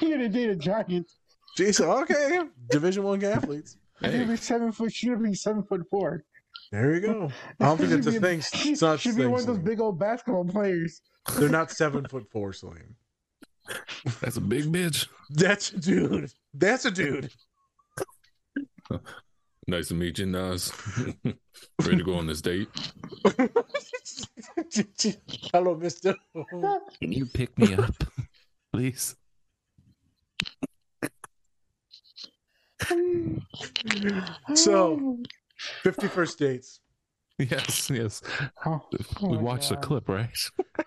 [0.00, 1.10] You're gonna date a giant.
[1.56, 3.76] Jason, okay, Division One athletes.
[4.02, 4.92] She's gonna be seven foot.
[4.92, 6.24] She's gonna be seven foot four.
[6.70, 7.30] There you go.
[7.60, 8.40] I don't think She'd it's a be thing.
[8.40, 11.02] She, It's not a be one of those big old basketball players.
[11.36, 12.94] They're not seven foot four, Saleem.
[14.20, 15.06] That's a big bitch.
[15.30, 16.32] That's a dude.
[16.54, 17.30] That's a dude.
[19.68, 20.72] Nice to meet you, Nas.
[21.82, 22.68] Ready to go on this date?
[25.52, 26.16] Hello, Mister.
[27.00, 27.94] Can you pick me up,
[28.72, 29.14] please?
[34.54, 35.18] So,
[35.82, 36.80] fifty first dates.
[37.38, 38.22] Yes, yes.
[38.66, 38.82] Oh,
[39.22, 39.84] we my watched the God.
[39.84, 40.28] clip, right?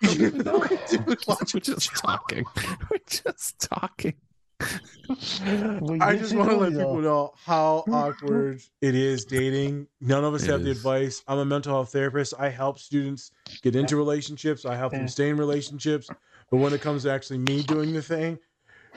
[0.01, 2.45] We're just talking.
[2.91, 4.15] We're just talking.
[4.59, 9.87] We I just want to let people know how awkward it is dating.
[10.01, 11.21] None of us It have the advice.
[11.27, 12.33] I'm a mental health therapist.
[12.39, 13.31] I help students
[13.61, 14.65] get into relationships.
[14.65, 16.09] I help them stay in relationships.
[16.49, 18.39] But when it comes to actually me doing the thing,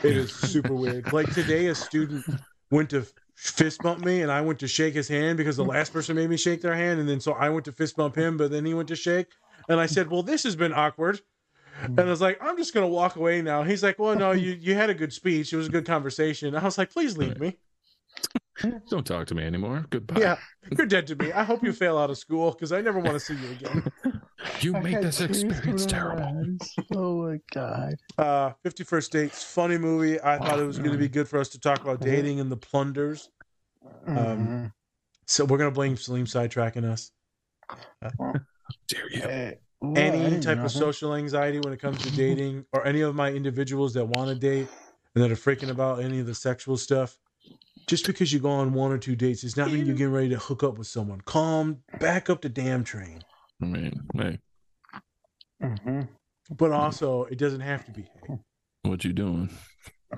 [0.03, 1.13] it is super weird.
[1.13, 2.25] Like today, a student
[2.71, 5.93] went to fist bump me, and I went to shake his hand because the last
[5.93, 8.37] person made me shake their hand, and then so I went to fist bump him,
[8.37, 9.29] but then he went to shake,
[9.69, 11.21] and I said, "Well, this has been awkward."
[11.83, 13.63] And I was like, I'm just gonna walk away now.
[13.63, 15.53] He's like, Well, no, you you had a good speech.
[15.53, 16.55] It was a good conversation.
[16.57, 17.57] I was like, Please leave me.
[18.91, 19.87] Don't talk to me anymore.
[19.91, 20.21] Goodbye.
[20.21, 20.37] Yeah,
[20.77, 21.31] you're dead to me.
[21.31, 23.93] I hope you fail out of school because I never want to see you again.
[24.61, 26.57] You I made had this tears experience coming out of my terrible.
[26.59, 26.75] eyes.
[26.97, 27.95] Oh my god.
[28.19, 30.21] Uh, Fifty First Dates, funny movie.
[30.21, 32.51] I thought it was going to be good for us to talk about dating and
[32.51, 33.31] the plunders.
[34.09, 34.73] Um, Mhm.
[35.27, 37.13] So we're gonna blame Saleem sidetracking us.
[38.89, 39.23] Dare you?
[39.23, 43.15] Eh, well, Any type of social anxiety when it comes to dating, or any of
[43.15, 44.69] my individuals that want to date
[45.15, 47.19] and that are freaking about any of the sexual stuff.
[47.87, 50.29] Just because you go on one or two dates does not mean you're getting ready
[50.31, 51.21] to hook up with someone.
[51.23, 53.23] Calm, back up the damn train.
[53.63, 54.39] I mean, hey,
[55.63, 56.09] Mhm.
[56.51, 58.03] But also, it doesn't have to be.
[58.27, 58.39] Hey,
[58.83, 59.51] what you doing?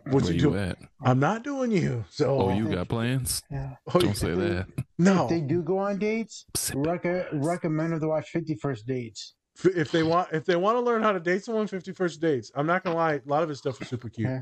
[0.04, 0.58] what Where you you doing?
[0.70, 0.78] at?
[1.02, 2.04] I'm not doing you.
[2.10, 3.42] So Oh, you got plans?
[3.50, 3.74] Yeah.
[3.92, 4.12] Oh, Don't yeah.
[4.14, 4.66] say that.
[4.98, 5.24] no.
[5.24, 9.34] If they do go on dates, Sit rec- recommend them to watch Fifty First Dates.
[9.64, 12.50] F- if they want if they want to learn how to date someone 51st dates
[12.54, 14.40] i'm not gonna lie a lot of his stuff is super cute Yeah.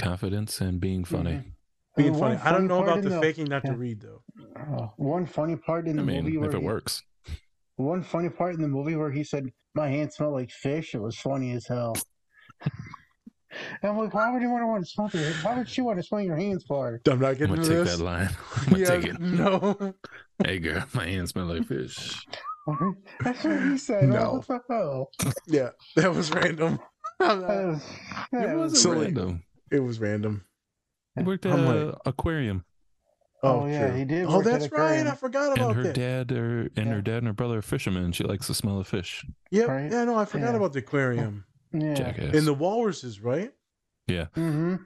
[0.00, 1.32] Confidence and being funny.
[1.32, 1.52] Mhm.
[1.96, 3.72] being Uh, funny one i don't know about the the- faking not yeah.
[3.72, 4.22] to read though
[4.56, 7.02] Uh, one funny part in I the mean, movie where if it he- works.
[7.76, 10.94] one funny part in the movie where he said my hands smell like fish.
[10.94, 11.94] It was funny as hell.
[12.60, 12.70] And
[13.90, 15.32] I'm like, why would you want to want to smell your?
[15.42, 17.00] Why would she want to smell your hands for?
[17.10, 18.28] i'm not I'm getting gonna take this that line.
[18.56, 19.20] I'm gonna yeah, take it.
[19.20, 19.94] no
[20.44, 22.26] Hey, girl, my hands smell like fish.
[23.24, 24.08] That's what he said.
[24.08, 24.42] No.
[24.46, 25.10] What the hell?
[25.46, 26.78] yeah that was random
[27.20, 27.82] not- That was-
[28.32, 29.04] It was- wasn't silly.
[29.06, 29.42] random.
[29.70, 30.44] it was random
[31.16, 32.64] He worked at I'm an like- aquarium,
[33.44, 33.96] Oh, yeah, true.
[33.98, 36.60] he did oh work at that's right i forgot about and her that dad, or
[36.76, 36.92] and Yeah.
[36.94, 38.12] her dad and her brother are fishermen.
[38.12, 39.26] She likes the smell of fish.
[39.50, 39.90] yep Right?
[39.90, 40.56] yeah no i forgot Yeah.
[40.58, 41.94] about the aquarium Yeah.
[41.94, 42.34] Jackass.
[42.34, 43.50] in the walruses right
[44.08, 44.76] yeah, Mm-hmm.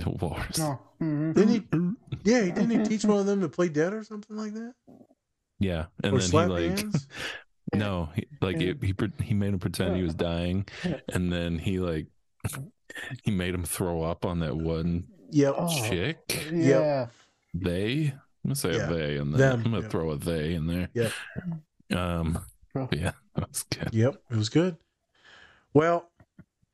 [0.00, 0.58] the walrus.
[0.58, 0.80] No.
[1.00, 1.32] Mm-hmm.
[1.32, 1.54] didn't
[2.24, 4.72] he yeah didn't he teach one of them to play dead or something like that
[5.58, 7.06] Yeah, and or then he like hands
[7.74, 8.72] no, he, like Yeah.
[8.80, 8.94] it, he
[9.24, 10.66] he made him pretend he was dying,
[11.12, 12.06] and then he like
[13.24, 15.88] he made him throw up on that one yep Oh.
[15.88, 16.46] chick.
[16.52, 17.06] Yeah.
[17.54, 18.90] They, I'm gonna say Yeah.
[18.90, 19.88] a they, and then I'm gonna yeah.
[19.88, 20.88] throw a they in there.
[20.94, 21.10] Yeah.
[21.96, 22.40] Um.
[22.92, 23.90] Yeah, that's good.
[23.92, 24.76] Yep, it was good.
[25.72, 26.10] Well,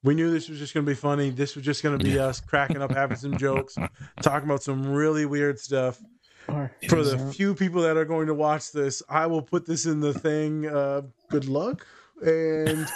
[0.03, 1.29] we knew this was just going to be funny.
[1.31, 2.25] This was just going to be Yeah.
[2.27, 3.77] us cracking up, having some jokes,
[4.23, 6.01] talking about some really weird stuff.
[6.49, 9.87] Or- For the few people that are going to watch this, I will put this
[9.87, 10.67] in the thing.
[10.67, 11.87] Uh, good luck,
[12.25, 12.87] and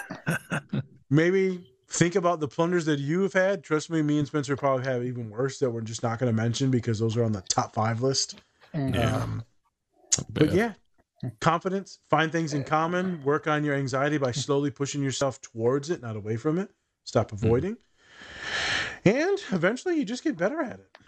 [1.10, 3.62] maybe think about the plunders that you have had.
[3.62, 6.36] Trust me, me and Spencer probably have even worse that we're just not going to
[6.42, 8.40] mention because those are on the top five list.
[8.74, 9.16] Yeah.
[9.16, 9.44] Um,
[10.30, 10.72] but yeah,
[11.40, 16.02] confidence, find things in common, work on your anxiety by slowly pushing yourself towards it,
[16.02, 16.70] not away from it.
[17.04, 17.76] Stop avoiding.
[19.04, 20.98] And eventually you just get better at it.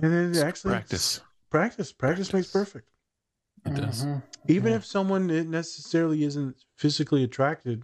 [0.00, 1.20] And then Just actually practice.
[1.50, 1.92] Practice.
[1.92, 2.90] Practice makes perfect.
[3.66, 4.06] It does.
[4.48, 7.82] Even if someone necessarily isn't physically attracted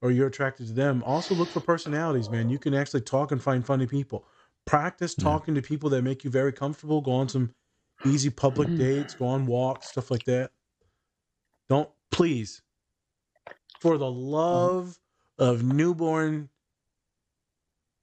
[0.00, 2.50] or you're attracted to them, also look for personalities, man.
[2.50, 4.26] You can actually talk and find funny people.
[4.66, 7.00] Practice talking to people that make you very comfortable.
[7.00, 7.54] Go on some
[8.04, 10.50] easy public dates, go on walks, stuff like that.
[11.68, 12.62] Don't, please,
[13.80, 14.98] for the love
[15.38, 16.48] of newborn,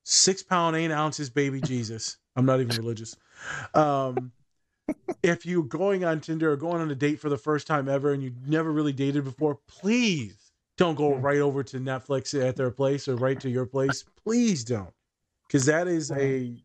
[0.04, 2.18] six pound, eight ounces baby Jesus.
[2.36, 3.16] I'm not even religious.
[3.74, 4.32] Um,
[5.24, 8.14] if you're going on Tinder or going on a date for the first time ever
[8.14, 11.22] and you've never really dated before, please don't go mm.
[11.22, 14.06] right over to Netflix at their place or right to your place.
[14.24, 14.94] Please don't.
[15.48, 16.56] Because that is a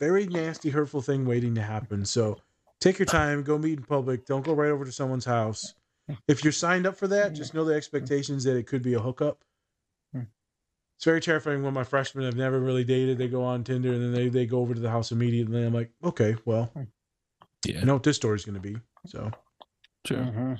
[0.00, 2.04] very nasty, hurtful thing waiting to happen.
[2.04, 2.38] So
[2.80, 4.26] take your time, go meet in public.
[4.26, 5.74] Don't go right over to someone's house.
[6.28, 9.00] If you're signed up for that, just know the expectations that it could be a
[9.00, 9.42] hookup.
[10.96, 13.18] It's very terrifying when my freshmen have never really dated.
[13.18, 15.64] They go on Tinder and then they, they go over to the house immediately.
[15.64, 16.72] I'm like, okay, well,
[17.66, 17.80] Yeah.
[17.82, 18.76] I know what this story's going to be.
[19.06, 19.30] So,
[20.06, 20.56] Sure.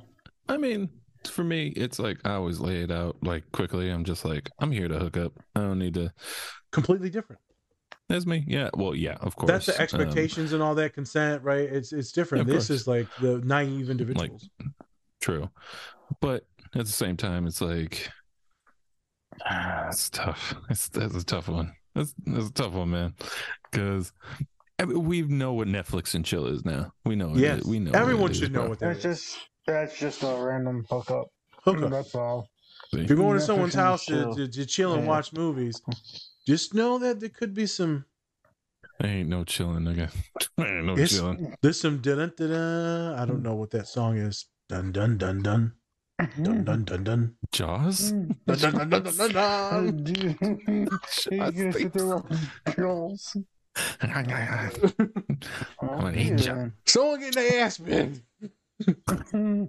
[0.49, 0.89] I mean,
[1.27, 3.91] for me, it's like I always lay it out like quickly.
[3.91, 5.33] I'm just like, I'm here to hook up.
[5.55, 6.13] I don't need to.
[6.73, 7.41] completely different.
[8.09, 8.45] That's me.
[8.47, 8.71] Yeah.
[8.75, 9.49] Well, yeah, of course.
[9.51, 11.69] That's the Um, expectations and all that consent, right?
[11.69, 12.43] It's it's different.
[12.43, 12.81] Of this course.
[12.83, 14.49] is like the naive individuals.
[15.21, 15.49] true.
[16.21, 18.09] But at the same time, it's like,
[19.45, 20.55] ah, it's tough.
[20.71, 21.75] It's, that's a tough one.
[21.95, 23.15] That's, that's a tough one, man.
[23.71, 24.13] Because
[24.85, 26.93] we know what Netflix and chill is now.
[27.05, 27.31] We know.
[27.33, 27.65] it Yes.
[27.65, 27.93] We know.
[27.93, 28.69] Everyone should is, know bro.
[28.71, 31.29] what that That's just that's just a random hookup.
[31.65, 31.91] Hookup.
[31.91, 32.49] That's all.
[32.93, 34.35] if you're going to someone's house to, chill.
[34.35, 35.09] to, to chill and Yeah.
[35.09, 35.81] watch movies,
[36.47, 38.05] just know that there could be some
[39.03, 40.11] Ain't no chilling, nigga.
[40.59, 41.55] Ain't no It's- chilling.
[41.61, 42.01] there's some.
[42.05, 44.47] I don't know what that song is.
[44.69, 45.73] Dun dun dun dun.
[46.19, 47.37] Dun dun dun dun.
[47.53, 48.13] Jaws?
[48.13, 50.07] Dun dun dun dun dun dun.
[50.07, 52.25] You gonna sit there watching
[52.75, 53.37] girls.
[54.01, 54.25] I'm
[56.01, 56.65] gonna eat yeah.
[56.65, 56.73] you.
[56.87, 58.23] Someone getting their ass bent.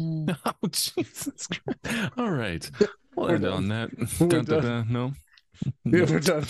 [0.44, 2.10] Oh, Jesus Christ.
[2.16, 2.70] All right.
[3.16, 3.52] We'll We're end done.
[3.52, 3.90] on that.
[4.20, 4.62] We're Dun, dun, done.
[4.62, 4.86] dun.
[4.92, 5.12] No.
[5.84, 6.46] Yeah, we're done.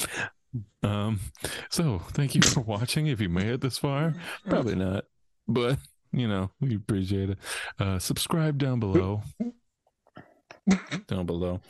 [0.85, 1.21] Um,
[1.69, 3.09] so thank you for watching.
[3.09, 4.15] If you made it this far,
[4.49, 5.05] probably not,
[5.49, 5.79] but
[6.13, 7.39] you know, we appreciate it.
[7.79, 9.23] Uh, subscribe down below,
[11.07, 11.61] down below,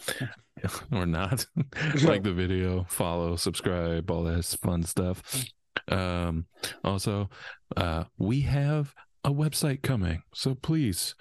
[0.92, 1.46] or not.
[2.02, 5.44] like the video, follow, subscribe, all that fun stuff.
[5.88, 6.46] Um,
[6.84, 7.30] also,
[7.76, 11.14] uh, we have a website coming, so please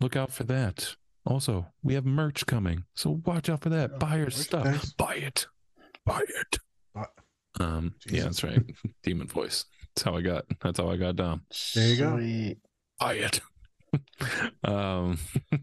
[0.00, 0.96] look out for that.
[1.26, 3.98] Also, we have merch coming, so watch out for that.
[3.98, 4.96] Buy our stuff.
[4.96, 5.46] Buy it.
[6.06, 6.58] Buy it.
[7.58, 8.62] Um, yeah, that's right.
[9.02, 9.64] Demon voice.
[9.94, 10.44] That's how I got.
[10.62, 11.42] That's how I got Dom.
[11.74, 12.16] There you go.
[12.16, 12.58] Sweet.
[12.98, 13.40] Buy it.
[14.64, 15.18] um.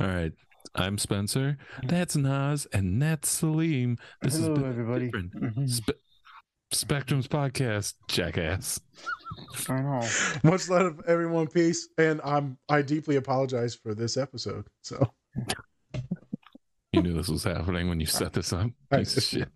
[0.00, 0.32] all right.
[0.74, 1.56] I'm Spencer.
[1.84, 3.98] That's Nas, and that's Saleem.
[4.22, 5.06] This Hello, is everybody.
[5.06, 5.34] different.
[5.34, 5.68] Mhm.
[5.70, 5.90] Spe-
[6.72, 8.78] Spectrum's podcast, jackass.
[9.68, 10.06] I know.
[10.50, 11.46] Much love, everyone.
[11.46, 11.88] Peace.
[11.96, 14.66] And I'm I deeply apologize for this episode.
[14.82, 15.10] So
[16.92, 18.70] You knew this was happening when you set this up.
[18.92, 19.48] Piece of shit.